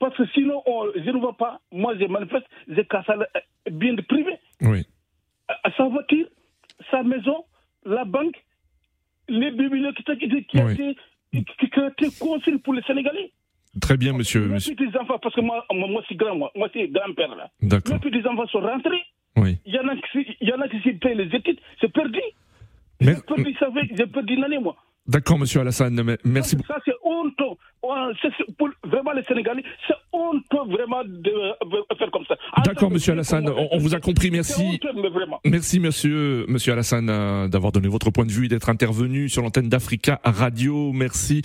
Parce 0.00 0.16
que 0.16 0.26
sinon, 0.28 0.62
on- 0.66 0.90
je 0.94 1.10
ne 1.10 1.18
vois 1.18 1.36
pas, 1.36 1.60
moi 1.72 1.94
je 1.98 2.04
manifeste, 2.06 2.46
je 2.68 2.80
casse 2.82 3.06
le 3.08 3.70
bien 3.72 3.94
de 3.94 4.02
privé. 4.02 4.34
Oui, 4.60 4.84
À 5.64 5.70
sa 5.76 5.84
voiture, 5.84 6.26
sa 6.90 7.02
maison, 7.02 7.44
la 7.84 8.04
banque, 8.04 8.36
les 9.28 9.50
bibliothèques 9.50 10.18
qui, 10.18 10.46
Oui. 10.58 10.72
été, 10.72 10.96
qui, 11.32 11.70
qui 11.70 11.80
a 11.80 11.88
été 11.88 12.08
construit 12.18 12.58
pour 12.58 12.74
les 12.74 12.82
Sénégalais. 12.82 13.32
très 13.80 13.96
bien, 13.96 14.12
monsieur. 14.12 14.42
Mes 14.46 14.54
monsieur. 14.54 14.74
petits-enfants, 14.74 15.18
parce 15.20 15.34
que 15.34 15.40
moi, 15.40 15.64
moi, 15.72 15.88
moi, 15.88 16.02
c'est 16.08 16.14
grand, 16.16 16.34
moi, 16.36 16.50
moi 16.56 16.68
c'est 16.72 16.88
grand-père 16.88 17.34
là. 17.36 17.50
D'accord. 17.62 17.94
Mes 17.94 18.00
petits-enfants 18.10 18.46
sont 18.48 18.60
rentrés. 18.60 19.02
Oui. 19.36 19.58
Il 19.66 19.74
y 19.74 19.78
en 19.78 19.88
a 19.88 19.94
qui, 19.96 20.36
il 20.40 20.48
y 20.48 20.52
en 20.52 20.60
a 20.60 20.68
qui 20.68 20.80
s'y 20.80 20.92
payent 20.94 21.16
les 21.16 21.34
études, 21.34 21.60
c'est 21.80 21.92
perdu. 21.92 22.20
Mais- 23.00 23.14
J'ai 23.14 23.22
perdu, 23.22 23.54
ça 23.58 23.70
fait- 23.72 23.94
j'ai 23.96 24.06
perdu 24.06 24.34
une 24.34 24.44
année, 24.44 24.58
moi. 24.58 24.76
D'accord, 25.08 25.38
monsieur 25.38 25.60
Alassane. 25.60 26.00
me- 26.02 26.18
Merci 26.24 26.54
beaucoup. 26.56 26.68
Ça, 26.68 26.78
c'est 26.84 26.92
honteux. 27.02 27.56
Pour 28.58 28.68
vraiment 28.84 29.12
les 29.12 29.22
Sénégalais, 29.24 29.62
c'est 29.86 29.94
honteux 30.12 30.70
vraiment 30.70 31.02
de 31.04 31.30
faire 31.96 32.10
comme 32.10 32.24
ça. 32.28 32.34
D'accord, 32.64 32.90
monsieur 32.90 33.12
Alassane. 33.12 33.48
On, 33.72 33.78
vous 33.78 33.94
a 33.94 34.00
compris. 34.00 34.30
Merci. 34.30 34.78
Merci 35.44 35.80
monsieur, 35.80 36.44
monsieur 36.48 36.72
Alassane 36.74 37.08
euh, 37.08 37.48
d'avoir 37.48 37.72
donné 37.72 37.88
votre 37.88 38.10
point 38.10 38.26
de 38.26 38.30
vue 38.32 38.44
et 38.46 38.48
d'être 38.48 38.68
intervenu 38.68 39.28
sur 39.28 39.42
l'antenne 39.42 39.68
d'Africa 39.68 40.20
Radio. 40.24 40.92
Merci 40.92 41.42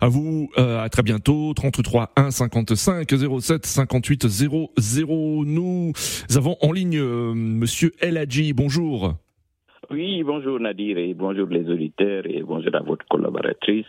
à 0.00 0.08
vous. 0.08 0.50
euh, 0.58 0.82
à 0.82 0.88
très 0.88 1.02
bientôt. 1.02 1.52
33 1.54 2.12
1 2.16 2.30
55 2.32 3.08
07 3.40 3.64
58 3.66 4.26
00. 4.26 5.44
Nous 5.46 5.92
avons 6.34 6.56
en 6.60 6.72
ligne 6.72 6.98
euh, 6.98 7.34
monsieur 7.34 7.92
El 8.00 8.16
Hadji. 8.18 8.52
Bonjour. 8.52 9.14
Oui, 9.90 10.22
bonjour 10.22 10.60
Nadir 10.60 10.98
et 10.98 11.14
bonjour 11.14 11.46
les 11.48 11.68
auditeurs 11.68 12.24
et 12.26 12.42
bonjour 12.42 12.74
à 12.74 12.80
votre 12.80 13.06
collaboratrice. 13.08 13.86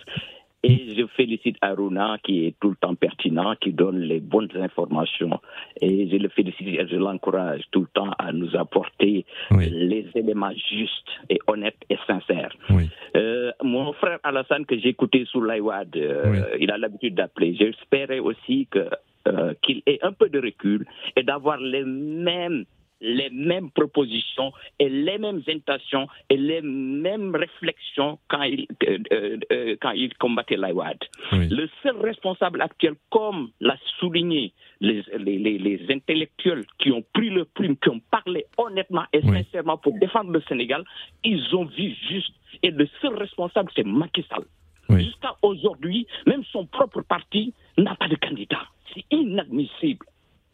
Et 0.64 0.96
je 0.98 1.06
félicite 1.16 1.58
Aruna 1.62 2.18
qui 2.24 2.48
est 2.48 2.56
tout 2.60 2.70
le 2.70 2.76
temps 2.76 2.96
pertinent, 2.96 3.56
qui 3.62 3.72
donne 3.72 4.00
les 4.00 4.20
bonnes 4.20 4.50
informations. 4.56 5.40
Et 5.80 6.10
je 6.10 6.16
le 6.18 6.28
félicite 6.30 6.68
et 6.68 6.88
je 6.88 6.96
l'encourage 6.96 7.62
tout 7.72 7.82
le 7.82 7.88
temps 7.94 8.12
à 8.18 8.32
nous 8.32 8.56
apporter 8.56 9.26
Oui. 9.52 9.70
les 9.70 10.08
éléments 10.16 10.54
justes 10.70 11.08
et 11.30 11.38
honnêtes 11.46 11.78
et 11.90 11.98
sincères. 12.08 12.56
Oui. 12.72 12.90
Euh, 13.16 13.52
mon 13.64 13.94
frère 13.94 14.18
Alassane 14.24 14.66
que 14.66 14.78
j'ai 14.80 14.90
écouté 14.90 15.26
l'IWAD, 15.36 15.96
euh, 15.98 16.58
il 16.60 16.72
a 16.72 16.78
l'habitude 16.80 17.14
d'appeler. 17.14 17.56
J'espérais 17.56 18.20
aussi 18.20 18.68
que 18.72 18.90
euh, 19.28 19.54
qu'il 19.62 19.84
ait 19.86 20.00
un 20.02 20.14
peu 20.14 20.30
de 20.30 20.40
recul 20.40 20.86
et 21.16 21.24
d'avoir 21.24 21.58
les 21.58 21.84
mêmes 21.84 22.66
les 23.06 23.30
mêmes 23.30 23.70
propositions 23.70 24.52
et 24.80 24.90
les 24.90 25.18
mêmes 25.18 25.42
intentions 25.48 26.08
et 26.30 26.38
les 26.38 26.62
mêmes 26.62 27.36
réflexions 27.36 28.18
quand 28.28 28.42
il, 28.44 28.66
euh, 28.88 28.98
euh, 29.14 29.38
euh, 29.52 29.76
quand 29.82 29.92
il 29.92 30.14
combattait 30.16 30.58
l'IWAD. 30.58 30.98
Oui. 31.34 31.48
Le 31.50 31.70
seul 31.84 31.98
responsable 32.02 32.62
actuel, 32.62 32.96
comme 33.12 33.52
l'a 33.62 33.78
souligné 34.00 34.54
les, 34.82 35.04
les, 35.20 35.38
les, 35.38 35.58
les 35.60 35.86
intellectuels 35.90 36.66
qui 36.80 36.92
ont 36.92 37.04
pris 37.14 37.30
le 37.30 37.46
plume, 37.46 37.78
qui 37.78 37.90
ont 37.90 38.02
parlé 38.12 38.46
honnêtement 38.58 39.06
et 39.14 39.20
Oui. 39.24 39.38
sincèrement 39.44 39.78
pour 39.78 39.94
défendre 40.00 40.32
le 40.32 40.42
Sénégal, 40.50 40.84
ils 41.24 41.56
ont 41.56 41.66
vu 41.66 41.94
juste. 42.10 42.34
Et 42.64 42.72
le 42.72 42.88
seul 43.02 43.16
responsable, 43.16 43.72
c'est 43.76 43.86
Macky 43.86 44.26
Sall. 44.30 44.46
Oui. 44.90 45.04
Jusqu'à 45.06 45.36
aujourd'hui, 45.42 46.08
même 46.26 46.44
son 46.52 46.66
propre 46.66 47.02
parti 47.02 47.54
n'a 47.78 47.96
pas 47.96 48.08
de 48.08 48.16
candidat. 48.16 48.64
C'est 48.94 49.04
inadmissible. 49.12 50.06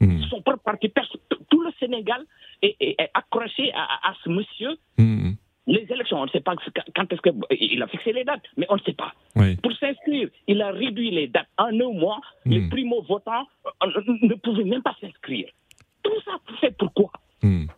Hmm. 0.01 0.21
Son 0.29 0.41
propre 0.41 0.63
parti, 0.63 0.91
tout 1.49 1.61
le 1.61 1.71
Sénégal 1.79 2.25
est, 2.61 2.75
est- 2.79 2.95
est 2.99 3.09
accroché 3.13 3.71
à, 3.73 4.13
ce 4.23 4.29
monsieur. 4.29 4.77
Hmm. 4.97 5.31
Les 5.67 5.85
élections, 5.91 6.17
on 6.19 6.25
ne 6.25 6.29
sait 6.31 6.39
pas 6.41 6.55
quand 6.95 7.13
est-ce 7.13 7.21
qu'il 7.55 7.81
a 7.83 7.87
fixé 7.87 8.11
les 8.11 8.23
dates, 8.23 8.43
mais 8.57 8.65
on 8.69 8.75
ne 8.75 8.81
sait 8.81 8.93
pas. 8.93 9.13
Oui. 9.35 9.55
Pour 9.57 9.71
s'inscrire, 9.73 10.27
il 10.47 10.59
a 10.61 10.71
réduit 10.71 11.11
les 11.11 11.27
dates. 11.27 11.47
En 11.57 11.65
un 11.67 11.93
mois, 11.93 12.19
les 12.45 12.61
Hmm. 12.61 12.69
primo-votants 12.69 13.45
euh, 13.83 14.01
ne 14.23 14.33
pouvaient 14.35 14.63
même 14.63 14.81
pas 14.81 14.95
s'inscrire. 14.99 15.49
Tout 16.03 16.19
ça 16.25 16.31
fait 16.59 16.75
pourquoi. 16.77 17.11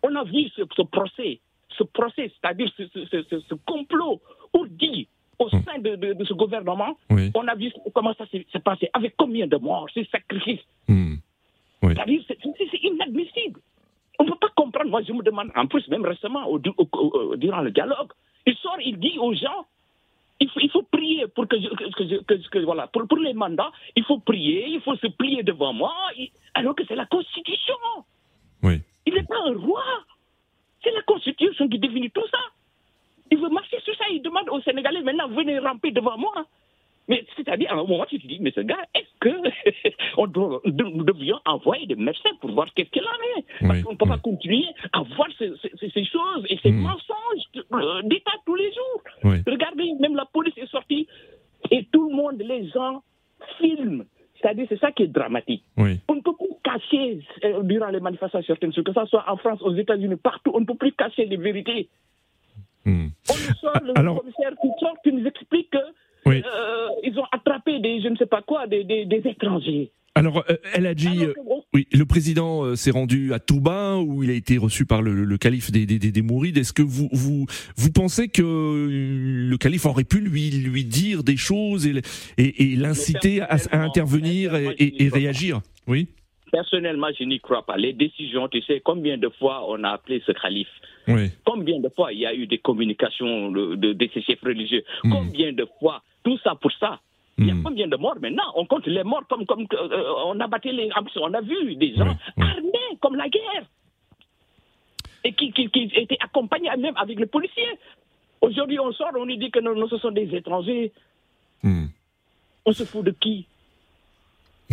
On 0.02 0.14
a 0.16 0.24
vu 0.24 0.48
ce, 0.56 0.62
ce 0.76 0.82
procès, 0.82 1.40
ce 1.76 1.84
procès, 1.84 2.30
c'est-à-dire 2.40 2.70
ce, 2.76 2.84
ce- 2.86 3.40
ce- 3.48 3.54
complot 3.66 4.20
ourdi 4.54 5.08
au 5.38 5.48
sein 5.50 5.78
de, 5.78 5.96
de- 5.96 6.12
de 6.14 6.24
ce 6.24 6.32
gouvernement. 6.34 6.96
Oui. 7.10 7.30
On 7.34 7.46
a 7.48 7.54
vu 7.54 7.70
comment 7.94 8.14
ça 8.14 8.24
s'est 8.30 8.46
passé, 8.64 8.88
avec 8.94 9.14
combien 9.16 9.46
de 9.46 9.56
morts, 9.56 9.88
ces 9.92 10.04
sacrifices? 10.06 10.64
Oui. 11.88 11.94
C'est 12.28 12.82
inadmissible. 12.82 13.60
On 14.18 14.24
ne 14.24 14.30
peut 14.30 14.38
pas 14.40 14.52
comprendre. 14.56 14.90
Moi, 14.90 15.02
je 15.02 15.12
me 15.12 15.22
demande, 15.22 15.50
en 15.56 15.66
plus, 15.66 15.86
même 15.88 16.04
récemment, 16.04 16.46
au- 16.48 16.58
au- 16.58 16.88
au- 16.92 17.36
durant 17.36 17.60
le 17.62 17.70
dialogue, 17.70 18.12
il 18.46 18.54
sort, 18.56 18.76
il 18.80 18.98
dit 18.98 19.18
aux 19.18 19.34
gens, 19.34 19.66
il 20.40 20.48
faut, 20.50 20.60
il 20.60 20.70
faut 20.70 20.82
prier 20.82 21.26
pour 21.28 21.46
que, 21.48 21.58
je, 21.60 21.68
que, 21.68 21.84
que 21.96 22.08
je- 22.08 22.16
que- 22.22 22.48
que- 22.48 22.58
voilà, 22.64 22.86
pour, 22.88 23.06
pour 23.08 23.18
les 23.18 23.34
mandats, 23.34 23.72
il 23.96 24.04
faut 24.04 24.18
prier, 24.18 24.66
il 24.68 24.80
faut 24.80 24.96
se 24.96 25.06
plier 25.08 25.42
devant 25.42 25.72
moi, 25.72 25.92
alors 26.54 26.74
que 26.74 26.84
c'est 26.86 26.96
la 26.96 27.06
Constitution. 27.06 27.74
Oui. 28.62 28.80
Il 29.06 29.14
n'est 29.14 29.24
pas 29.24 29.40
un 29.46 29.56
roi. 29.56 29.82
C'est 30.82 30.92
la 30.92 31.02
Constitution 31.02 31.68
qui 31.68 31.78
définit 31.78 32.10
tout 32.10 32.26
ça. 32.30 32.38
Il 33.30 33.38
veut 33.38 33.48
marcher 33.48 33.80
sur 33.80 33.94
ça, 33.96 34.04
il 34.10 34.22
demande 34.22 34.48
aux 34.50 34.60
Sénégalais 34.62 35.02
maintenant, 35.02 35.28
venez 35.28 35.58
ramper 35.58 35.90
devant 35.90 36.18
moi. 36.18 36.46
Mais 37.06 37.24
c'est-à-dire, 37.36 37.70
à 37.70 37.74
un 37.74 37.84
moment, 37.84 38.06
tu 38.08 38.18
te 38.18 38.26
dis, 38.26 38.38
mais 38.40 38.50
ce 38.52 38.60
gars, 38.60 38.78
est-ce 38.94 39.08
que 39.20 39.28
on 40.16 40.26
doit- 40.26 40.60
nous 40.64 41.04
devions 41.04 41.38
envoyer 41.44 41.86
des 41.86 41.96
médecins 41.96 42.30
pour 42.40 42.50
voir 42.52 42.66
qu'est-ce 42.74 42.88
qu'il 42.90 43.02
en 43.02 43.38
est? 43.38 43.44
Parce 43.60 43.78
Oui, 43.78 43.82
qu'on 43.82 43.92
ne 43.92 43.96
peut 43.98 44.08
pas 44.08 44.18
continuer 44.18 44.64
à 44.92 45.02
voir 45.02 45.28
ces, 45.38 45.48
choses 46.04 46.46
et 46.48 46.58
ces 46.62 46.70
Mm. 46.72 46.80
mensonges 46.80 47.44
euh, 47.72 48.02
d'État 48.04 48.32
tous 48.46 48.54
les 48.54 48.72
jours. 48.72 49.02
Oui. 49.24 49.36
Regardez, 49.46 49.92
même 50.00 50.16
la 50.16 50.24
police 50.24 50.54
est 50.56 50.66
sortie 50.70 51.06
et 51.70 51.84
tout 51.92 52.08
le 52.08 52.16
monde, 52.16 52.40
les 52.40 52.68
gens, 52.68 53.02
filment. 53.58 54.04
C'est-à-dire, 54.40 54.66
c'est 54.70 54.80
ça 54.80 54.90
qui 54.92 55.02
est 55.04 55.08
dramatique. 55.08 55.62
On 55.76 55.84
ne 55.84 56.20
peut 56.20 56.34
plus 56.36 56.48
cacher, 56.62 57.20
euh, 57.44 57.62
durant 57.62 57.88
les 57.88 58.00
manifestations, 58.00 58.42
certaines 58.46 58.72
que 58.72 58.92
ce 58.92 59.04
soit 59.06 59.24
en 59.30 59.36
France, 59.36 59.60
aux 59.62 59.74
États-Unis, 59.74 60.16
partout, 60.16 60.52
on 60.54 60.60
ne 60.60 60.64
peut 60.66 60.74
plus 60.74 60.92
cacher 60.92 61.24
les 61.26 61.36
vérités. 61.36 61.88
Hmm. 62.84 63.08
On 63.30 63.34
nous 63.34 63.54
sort 63.60 63.80
le 63.82 63.92
Alors- 63.98 64.20
commissaire 64.20 64.52
qui 64.60 64.68
sort, 64.80 64.96
qui 65.02 65.12
nous 65.12 65.26
explique 65.26 65.70
que 65.70 65.78
Oui. 66.26 66.42
euh, 66.44 66.86
ils 67.02 67.18
ont 67.18 67.26
attrapé 67.32 67.80
des, 67.80 68.00
je 68.02 68.08
ne 68.08 68.16
sais 68.16 68.26
pas 68.26 68.42
quoi, 68.42 68.66
des, 68.66 68.84
des, 68.84 69.04
des 69.04 69.22
étrangers. 69.28 69.90
Alors, 70.16 70.44
euh, 70.48 70.54
euh, 70.78 70.94
que 70.94 71.44
bon, 71.44 71.64
oui, 71.74 71.88
le 71.92 72.04
président 72.04 72.62
euh, 72.64 72.76
s'est 72.76 72.92
rendu 72.92 73.32
à 73.32 73.40
Touba 73.40 73.96
où 73.96 74.22
il 74.22 74.30
a 74.30 74.34
été 74.34 74.58
reçu 74.58 74.86
par 74.86 75.02
le, 75.02 75.12
le 75.24 75.38
calife 75.38 75.72
des, 75.72 75.86
des, 75.86 75.98
des, 75.98 76.12
des 76.12 76.22
Mourides. 76.22 76.56
Est-ce 76.56 76.72
que 76.72 76.82
vous, 76.82 77.08
vous, 77.10 77.46
vous 77.76 77.90
pensez 77.92 78.28
que 78.28 78.42
le 78.42 79.56
calife 79.56 79.86
aurait 79.86 80.04
pu 80.04 80.20
lui, 80.20 80.50
lui 80.52 80.84
dire 80.84 81.24
des 81.24 81.36
choses 81.36 81.86
et, 81.86 82.00
et, 82.38 82.62
et 82.72 82.76
l'inciter 82.76 83.40
à, 83.40 83.56
intervenir 83.72 84.54
et, 84.54 84.68
et- 84.78 85.04
et 85.04 85.08
réagir? 85.08 85.60
Oui 85.88 86.06
Personnellement, 86.52 87.08
je 87.18 87.24
n'y 87.24 87.40
crois 87.40 87.66
pas. 87.66 87.76
Les 87.76 87.92
décisions, 87.92 88.46
tu 88.46 88.62
sais, 88.62 88.80
combien 88.84 89.18
de 89.18 89.28
fois 89.40 89.68
on 89.68 89.82
a 89.82 89.88
appelé 89.90 90.22
ce 90.24 90.30
calife? 90.30 90.68
Oui. 91.08 91.30
Combien 91.44 91.80
de 91.80 91.88
fois 91.88 92.12
il 92.12 92.20
y 92.20 92.26
a 92.26 92.32
eu 92.32 92.46
des 92.46 92.58
communications 92.58 93.50
de, 93.50 93.74
de, 93.74 93.92
de 93.92 94.08
ces 94.14 94.22
chefs 94.22 94.40
religieux? 94.42 94.84
Mm. 95.02 95.10
Combien 95.10 95.52
de 95.52 95.66
fois 95.80 96.04
pour 96.64 96.72
ça. 96.80 96.98
Il 97.36 97.46
y 97.46 97.50
a 97.50 97.54
Mm. 97.54 97.62
combien 97.62 97.88
de 97.88 97.96
morts 98.04 98.16
maintenant? 98.24 98.48
On 98.56 98.64
compte 98.64 98.86
les 98.86 99.04
morts 99.04 99.26
comme, 99.28 99.44
comme 99.44 99.66
euh, 99.74 100.28
on 100.30 100.38
a 100.40 100.46
battu 100.46 100.70
les. 100.72 100.88
On 101.26 101.34
a 101.34 101.40
vu 101.42 101.76
des 101.76 101.94
gens 101.94 102.06
Oui, 102.08 102.16
oui. 102.38 102.44
armés 102.50 102.90
comme 103.02 103.16
la 103.16 103.28
guerre. 103.28 103.66
Et 105.24 105.32
qui, 105.34 105.52
qui, 105.52 105.68
qui 105.70 105.82
étaient 105.94 106.16
accompagnés 106.20 106.70
même 106.78 106.96
avec 106.96 107.18
les 107.18 107.26
policiers. 107.26 107.74
Aujourd'hui, 108.40 108.78
on 108.78 108.92
sort, 108.92 109.10
on 109.18 109.26
nous 109.26 109.36
dit 109.36 109.50
que 109.50 109.58
non, 109.60 109.74
non, 109.74 109.88
ce 109.88 109.98
sont 109.98 110.10
des 110.10 110.28
étrangers. 110.34 110.92
Hmm. 111.62 111.86
On 112.64 112.72
se 112.72 112.84
fout 112.84 113.04
de 113.04 113.10
qui? 113.10 113.46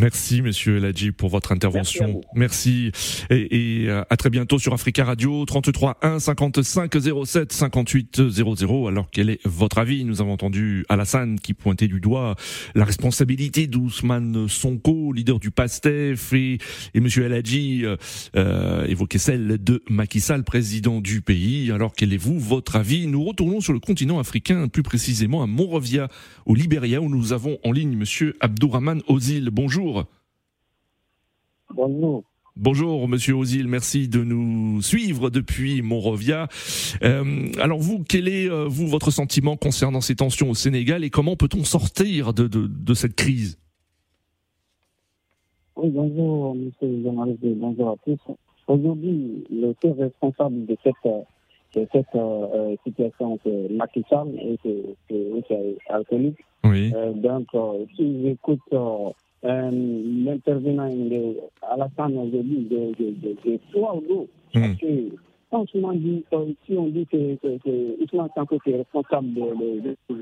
Merci, 0.02 0.42
monsieur 0.42 0.78
El 0.78 0.86
Hadji, 0.86 1.12
pour 1.12 1.30
votre 1.30 1.52
intervention. 1.52 2.22
Merci. 2.34 2.92
Et, 3.30 3.84
et, 3.84 3.88
euh, 3.88 4.02
à 4.10 4.18
très 4.18 4.32
bientôt 4.32 4.58
sur 4.58 4.74
Africa 4.74 5.06
Radio, 5.06 5.46
33 5.46 6.00
1 6.02 6.18
55 6.20 6.92
07 7.24 7.54
58 7.54 8.30
00. 8.30 8.88
Alors, 8.88 9.12
quel 9.12 9.30
est 9.30 9.40
votre 9.46 9.78
avis? 9.78 10.04
Nous 10.04 10.20
avons 10.20 10.34
entendu 10.34 10.86
Alassane 10.90 11.40
qui 11.40 11.54
pointait 11.54 11.88
du 11.88 12.00
doigt 12.00 12.36
la 12.74 12.84
responsabilité 12.84 13.68
d'Ousmane 13.68 14.48
Sonko, 14.50 15.14
leader 15.14 15.40
du 15.40 15.52
PASTEF, 15.52 16.34
et, 16.34 16.58
et 16.96 17.00
monsieur 17.00 17.26
El 17.26 17.34
Hadji 17.34 17.86
euh, 17.86 17.96
euh, 18.36 18.88
évoquait 18.88 19.20
celle 19.20 19.64
de 19.64 19.84
Macky 19.88 20.20
Sall, 20.20 20.44
président 20.44 21.00
du 21.00 21.22
pays. 21.22 21.72
Alors, 21.72 21.94
quel 21.96 22.12
est 22.12 22.18
vous, 22.18 22.40
votre 22.40 22.76
avis? 22.76 23.06
Nous 23.06 23.24
retournons 23.24 23.62
sur 23.62 23.74
le 23.74 23.80
continent 23.80 24.18
africain, 24.18 24.68
plus 24.68 24.82
précisément 24.82 25.44
à 25.44 25.46
Monrovia, 25.46 26.08
au 26.48 26.56
Libéria, 26.56 27.02
où 27.02 27.08
nous 27.08 27.34
avons 27.34 27.60
en 27.64 27.72
ligne 27.72 27.96
monsieur 27.96 28.36
Abdourahman 28.40 29.04
Ozil. 29.08 29.52
Bonjour. 29.52 29.91
Bonjour. 31.74 32.24
Bonjour 32.58 33.08
Monsieur 33.08 33.36
Ozil, 33.36 33.68
merci 33.70 34.10
de 34.10 34.24
nous 34.26 34.82
suivre 34.82 35.30
depuis 35.30 35.82
Monrovia. 35.82 36.50
Euh, 37.02 37.48
alors 37.60 37.80
vous, 37.80 38.04
quel 38.04 38.28
est 38.28 38.50
euh, 38.50 38.66
vous 38.68 38.88
votre 38.88 39.10
sentiment 39.10 39.56
concernant 39.56 40.02
ces 40.02 40.16
tensions 40.16 40.50
au 40.50 40.54
Sénégal 40.54 41.06
et 41.06 41.10
comment 41.10 41.38
peut-on 41.38 41.64
sortir 41.64 42.34
de, 42.34 42.48
de, 42.48 42.68
de 42.68 42.94
cette 42.94 43.16
crise? 43.16 43.58
Oui, 45.78 45.90
bonjour 45.90 46.54
Monsieur 46.54 46.88
le 46.88 47.04
journaliste, 47.04 47.40
bonjour 47.42 47.90
à 47.92 47.96
tous. 48.06 48.20
Aujourd'hui, 48.68 49.44
le 49.50 49.74
seul 49.82 49.94
responsable 49.94 50.66
de 50.66 50.78
cette, 50.84 51.14
de 51.76 51.88
cette 51.92 52.16
euh, 52.16 52.76
situation, 52.86 53.40
c'est 53.44 53.70
Macky 53.72 54.04
Sall 54.10 54.28
et 54.36 54.58
c'est 55.48 55.78
alcoolique. 55.90 56.38
Oui. 56.66 56.92
Euh, 56.94 57.14
donc, 57.14 57.48
si 57.96 58.24
j'écoute 58.24 58.60
euh, 59.44 59.72
l'intervenant 60.26 60.90
à 61.70 61.78
la 61.78 61.90
fin 61.90 62.12
aujourd'hui 62.12 62.68
de, 62.70 62.92
de, 62.98 63.12
de, 63.12 63.36
de 63.44 63.60
parce 64.54 64.78
que 64.78 65.16
franchement, 65.50 65.94
dit, 65.94 66.24
si 66.66 66.78
on 66.78 66.88
dit 66.88 67.06
que, 67.08 67.36
que, 67.36 67.58
que 67.58 68.04
Ousmane 68.04 68.30
Sanko 68.36 68.58
est 68.66 68.78
responsable 68.78 69.34
de, 69.34 69.42
de, 69.42 69.98
de, 70.10 70.16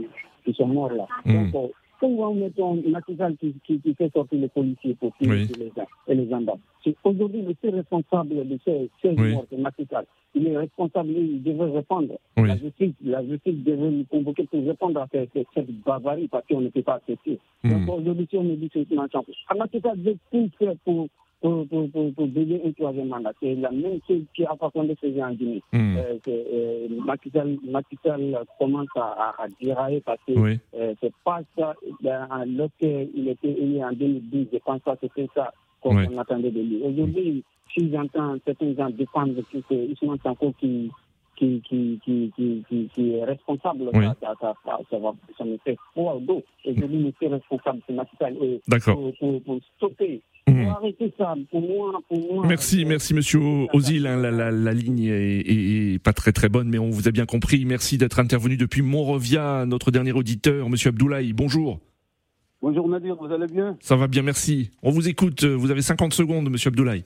de 0.48 0.54
ce 0.54 0.64
mort-là, 0.64 1.06
Mm. 1.26 1.52
donc 1.52 1.72
Pourquoi 2.00 2.34
mettons 2.34 2.76
Macky 2.88 3.16
Sall 3.18 3.36
qui, 3.38 3.54
qui, 3.66 3.80
qui 3.80 3.94
fait 3.94 4.12
sortir 4.14 4.40
les 4.40 4.48
policiers 4.48 4.96
pour 4.96 5.14
tuer 5.18 5.28
Oui. 5.30 5.48
les 5.60 5.72
gens 5.76 5.88
et 6.08 6.16
les 6.16 6.30
gendarmes 6.30 6.60
Aujourd'hui, 7.04 7.42
le 7.42 7.54
seul 7.62 7.76
responsable 7.76 8.48
de 8.48 8.58
ces, 8.64 8.90
ces 9.02 9.10
Oui. 9.10 9.34
morts, 9.34 9.46
Sall. 9.90 10.06
Il 10.36 10.48
est 10.48 10.58
responsable, 10.58 11.10
il 11.10 11.44
devrait 11.44 11.72
répondre. 11.72 12.18
Oui. 12.38 12.48
La, 12.48 12.58
justice, 12.58 12.94
la 13.04 13.26
justice 13.26 13.64
devrait 13.64 13.92
nous 13.92 14.06
convoquer 14.06 14.46
pour 14.46 14.66
répondre 14.66 15.02
à 15.02 15.08
cette, 15.12 15.32
cette, 15.54 15.72
barbarie 15.84 16.28
parce 16.28 16.46
qu'on 16.48 16.62
ne 16.62 16.70
peut 16.70 16.84
pas 16.84 16.96
accepter. 16.96 17.40
Mm. 17.64 17.70
Donc 17.86 18.00
aujourd'hui, 18.00 18.28
si 18.30 18.38
on 18.38 18.44
me 18.44 18.56
dit 18.56 18.70
que 18.70 18.80
c'est 18.88 18.96
Macky 18.96 19.82
Sall 19.82 20.00
veut 20.00 20.18
tout 20.32 20.50
faire 20.58 20.74
pour, 20.86 21.08
pour, 21.41 21.67
pour, 21.67 21.89
pour, 21.91 22.13
pour 22.13 22.28
donner 22.28 22.62
un 22.65 22.71
troisième 22.71 23.08
mandat. 23.08 23.32
C'est 23.41 23.56
la 23.56 23.71
même 23.71 23.99
chose 24.08 24.23
qui 24.36 24.45
a 24.45 24.56
pas 24.56 24.69
condé 24.71 24.95
faisait 24.95 25.23
en 25.23 25.34
Macky 27.71 27.97
Sall, 28.04 28.38
commence 28.58 28.88
à, 28.95 29.36
à, 29.38 29.47
dérailler 29.62 30.02
parce 30.02 30.19
que 30.28 30.34
Oui. 30.34 30.60
euh, 30.75 30.93
c'est 31.02 31.13
pas 31.23 31.41
ça. 31.58 31.73
Ben, 32.02 32.28
Lorsqu'il 32.45 33.28
était 33.28 33.52
élu 33.52 33.84
en 33.84 33.91
2012, 33.93 34.47
je 34.52 34.58
pense 34.60 34.82
pas 34.82 34.95
que 34.95 35.08
c'était 35.08 35.30
ça 35.34 35.54
qu'on 35.82 35.95
attendait 36.17 36.52
de 36.52 36.60
lui. 36.62 36.82
Aujourd'hui, 36.84 37.43
si 37.73 37.89
j'entends 37.91 38.36
certains 38.45 38.73
gens 38.75 38.89
défendre 38.89 39.36
que 39.52 39.91
Ousmane 39.91 40.17
Sanko 40.23 40.54
qui, 40.60 40.91
qui, 41.39 41.62
qui, 41.67 41.99
qui, 42.06 42.32
qui, 42.36 42.63
qui, 42.69 42.89
qui 42.93 43.13
est 43.15 43.23
responsable, 43.23 43.89
Oui. 43.93 44.06
ça, 44.21 44.36
ça, 44.41 44.54
ça, 44.91 44.97
va, 44.99 45.13
ça 45.38 45.45
me 45.45 45.58
fait 45.63 45.78
froid 45.93 46.13
au 46.15 46.19
dos. 46.19 46.43
Aujourd'hui, 46.65 46.99
le 47.04 47.13
seul 47.19 47.34
responsable, 47.34 47.80
c'est 47.88 47.93
Macky 47.93 48.15
Sall. 48.19 48.36
Et 48.41 48.62
D'accord. 48.67 48.95
Pour, 48.97 49.13
pour, 49.17 49.41
pour 49.43 49.60
stopper, 49.78 50.21
Mhm. 50.47 50.63
pour 50.63 50.71
arrêter 50.78 51.13
ça, 51.17 51.36
pour 51.52 51.62
moi, 51.62 51.99
pour 52.08 52.34
moi. 52.34 52.45
Merci, 52.47 52.84
merci 52.84 53.13
Monsieur 53.13 53.39
Ozil. 53.73 54.08
hein, 54.08 54.17
la, 54.17 54.32
la, 54.32 54.49
la 54.52 54.73
ligne 54.73 55.04
est, 55.04 55.39
est- 55.41 55.93
est 55.95 55.99
pas 56.04 56.12
très 56.13 56.32
très 56.32 56.49
bonne, 56.49 56.69
mais 56.69 56.80
on 56.80 56.89
vous 56.89 57.08
a 57.08 57.12
bien 57.12 57.25
compris. 57.28 57.65
Merci 57.65 57.97
d'être 57.99 58.19
intervenu 58.19 58.58
depuis 58.58 58.82
Monrovia. 58.82 59.65
Notre 59.67 59.91
dernier 59.91 60.12
auditeur, 60.12 60.67
Monsieur 60.69 60.89
Abdoulaye. 60.89 61.34
Bonjour. 61.34 61.80
Bonjour 62.62 62.89
Nadir, 62.89 63.15
vous 63.15 63.32
allez 63.32 63.47
bien? 63.47 63.78
Ça 63.80 63.95
va 63.95 64.08
bien, 64.08 64.21
merci. 64.23 64.71
On 64.84 64.89
vous 64.91 65.08
écoute. 65.08 65.43
Vous 65.45 65.71
avez 65.71 65.82
50 65.82 66.13
secondes, 66.13 66.49
Monsieur 66.49 66.69
Abdoulaye. 66.69 67.06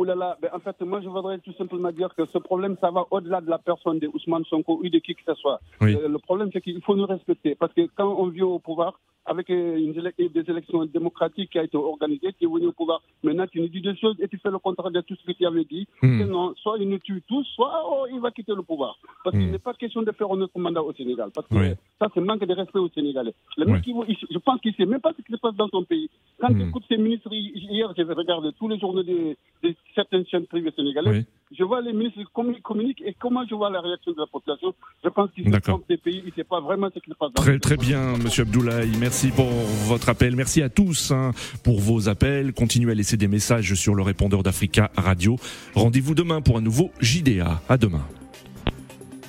Oh 0.00 0.04
là 0.04 0.14
là, 0.14 0.38
ben, 0.40 0.48
en 0.54 0.60
fait, 0.60 0.80
moi 0.82 1.00
je 1.00 1.08
voudrais 1.08 1.38
tout 1.38 1.52
simplement 1.54 1.90
dire 1.90 2.14
que 2.14 2.24
ce 2.26 2.38
problème, 2.38 2.76
ça 2.80 2.92
va 2.92 3.04
au-delà 3.10 3.40
de 3.40 3.50
la 3.50 3.58
personne 3.58 3.98
de 3.98 4.06
Ousmane 4.06 4.44
Sonko 4.44 4.78
ou 4.80 4.88
de 4.88 4.98
qui 5.00 5.12
que 5.16 5.22
ce 5.26 5.34
soit. 5.34 5.58
Oui. 5.80 5.96
Euh, 5.96 6.06
le 6.06 6.18
problème, 6.18 6.50
c'est 6.52 6.60
qu'il 6.60 6.80
faut 6.82 6.94
nous 6.94 7.04
respecter. 7.04 7.56
Parce 7.56 7.72
que 7.72 7.80
quand 7.96 8.06
on 8.16 8.28
vient 8.28 8.46
au 8.46 8.60
pouvoir, 8.60 9.00
avec 9.28 9.50
euh, 9.50 9.76
une 9.76 9.92
des 9.92 10.50
élections 10.50 10.84
démocratiques 10.86 11.50
qui 11.50 11.58
a 11.58 11.64
été 11.64 11.76
organisées, 11.76 12.32
tu 12.38 12.44
es 12.44 12.46
venu 12.46 12.66
au 12.66 12.72
pouvoir, 12.72 13.00
maintenant 13.22 13.46
tu 13.46 13.60
nous 13.60 13.68
dis 13.68 13.80
des 13.80 13.96
choses 13.96 14.16
et 14.20 14.28
tu 14.28 14.38
fais 14.38 14.50
le 14.50 14.58
contraire 14.58 14.90
de 14.90 15.00
tout 15.02 15.14
ce 15.16 15.24
que 15.26 15.32
tu 15.32 15.44
avais 15.46 15.64
dit. 15.64 15.86
Hmm. 16.02 16.20
Sinon, 16.22 16.54
soit 16.56 16.76
il 16.78 16.88
nous 16.88 16.98
tue 16.98 17.22
tous, 17.28 17.44
soit 17.54 17.82
oh, 17.86 18.06
il 18.12 18.20
va 18.20 18.30
quitter 18.30 18.54
le 18.54 18.62
pouvoir. 18.62 18.98
Parce 19.24 19.36
qu'il 19.36 19.46
Hmm. 19.46 19.52
n'est 19.52 19.58
pas 19.58 19.74
question 19.74 20.02
de 20.02 20.12
faire 20.12 20.30
un 20.32 20.40
autre 20.40 20.58
mandat 20.58 20.82
au 20.82 20.92
Sénégal. 20.94 21.30
Parce 21.34 21.46
que 21.48 21.54
Oui. 21.54 21.68
ça, 21.98 22.08
c'est 22.14 22.20
manque 22.20 22.44
de 22.44 22.54
respect 22.54 22.78
aux 22.78 22.88
Sénégalais. 22.90 23.34
Le 23.56 23.66
Oui. 23.66 23.72
mec, 23.72 23.86
il- 23.86 24.04
il- 24.08 24.26
je 24.30 24.38
pense 24.38 24.60
qu'il 24.60 24.70
ne 24.72 24.76
sait 24.76 24.86
même 24.86 25.00
pas 25.00 25.12
ce 25.16 25.22
qui 25.22 25.32
se 25.32 25.36
passe 25.38 25.54
dans 25.56 25.68
son 25.68 25.84
pays. 25.84 26.08
Quand 26.40 26.50
Hmm. 26.50 26.58
tu 26.60 26.68
écoutes 26.68 26.84
ces 26.88 26.96
ministres, 26.96 27.32
hi- 27.32 27.52
hier, 27.54 27.92
j'ai 27.96 28.04
regardé 28.04 28.50
tous 28.58 28.68
les 28.68 28.78
journaux 28.78 29.02
de, 29.02 29.36
de 29.62 29.74
certaines 29.94 30.26
chaînes 30.26 30.46
privées 30.46 30.72
sénégalaises. 30.74 31.26
Oui. 31.47 31.47
Je 31.56 31.64
vois 31.64 31.80
les 31.80 31.92
ministres 31.92 32.20
communiquent, 32.32 32.62
communiquent 32.62 33.02
et 33.04 33.14
comment 33.18 33.44
je 33.48 33.54
vois 33.54 33.70
la 33.70 33.80
réaction 33.80 34.12
de 34.12 34.20
la 34.20 34.26
population. 34.26 34.74
Je 35.02 35.08
pense 35.08 35.30
qu'ils 35.32 35.52
se 35.52 35.58
trompent 35.58 35.88
des 35.88 35.96
pays, 35.96 36.22
ils 36.24 36.30
ne 36.30 36.32
savent 36.32 36.44
pas 36.44 36.60
vraiment 36.60 36.88
ce 36.94 36.98
qui 36.98 37.10
se 37.10 37.14
passe 37.14 37.32
dans 37.32 37.42
Très 37.42 37.58
très 37.58 37.76
bien, 37.76 38.16
Monsieur 38.18 38.42
Abdoulaye. 38.42 38.90
Merci 38.98 39.30
pour 39.30 39.46
votre 39.86 40.08
appel. 40.08 40.36
Merci 40.36 40.62
à 40.62 40.68
tous 40.68 41.10
hein, 41.10 41.32
pour 41.64 41.80
vos 41.80 42.08
appels. 42.08 42.52
Continuez 42.52 42.92
à 42.92 42.94
laisser 42.94 43.16
des 43.16 43.28
messages 43.28 43.74
sur 43.74 43.94
le 43.94 44.02
répondeur 44.02 44.42
d'Africa 44.42 44.90
Radio. 44.96 45.36
Rendez-vous 45.74 46.14
demain 46.14 46.40
pour 46.40 46.58
un 46.58 46.62
nouveau 46.62 46.90
JDA. 47.00 47.60
À 47.68 47.76
demain. 47.78 48.04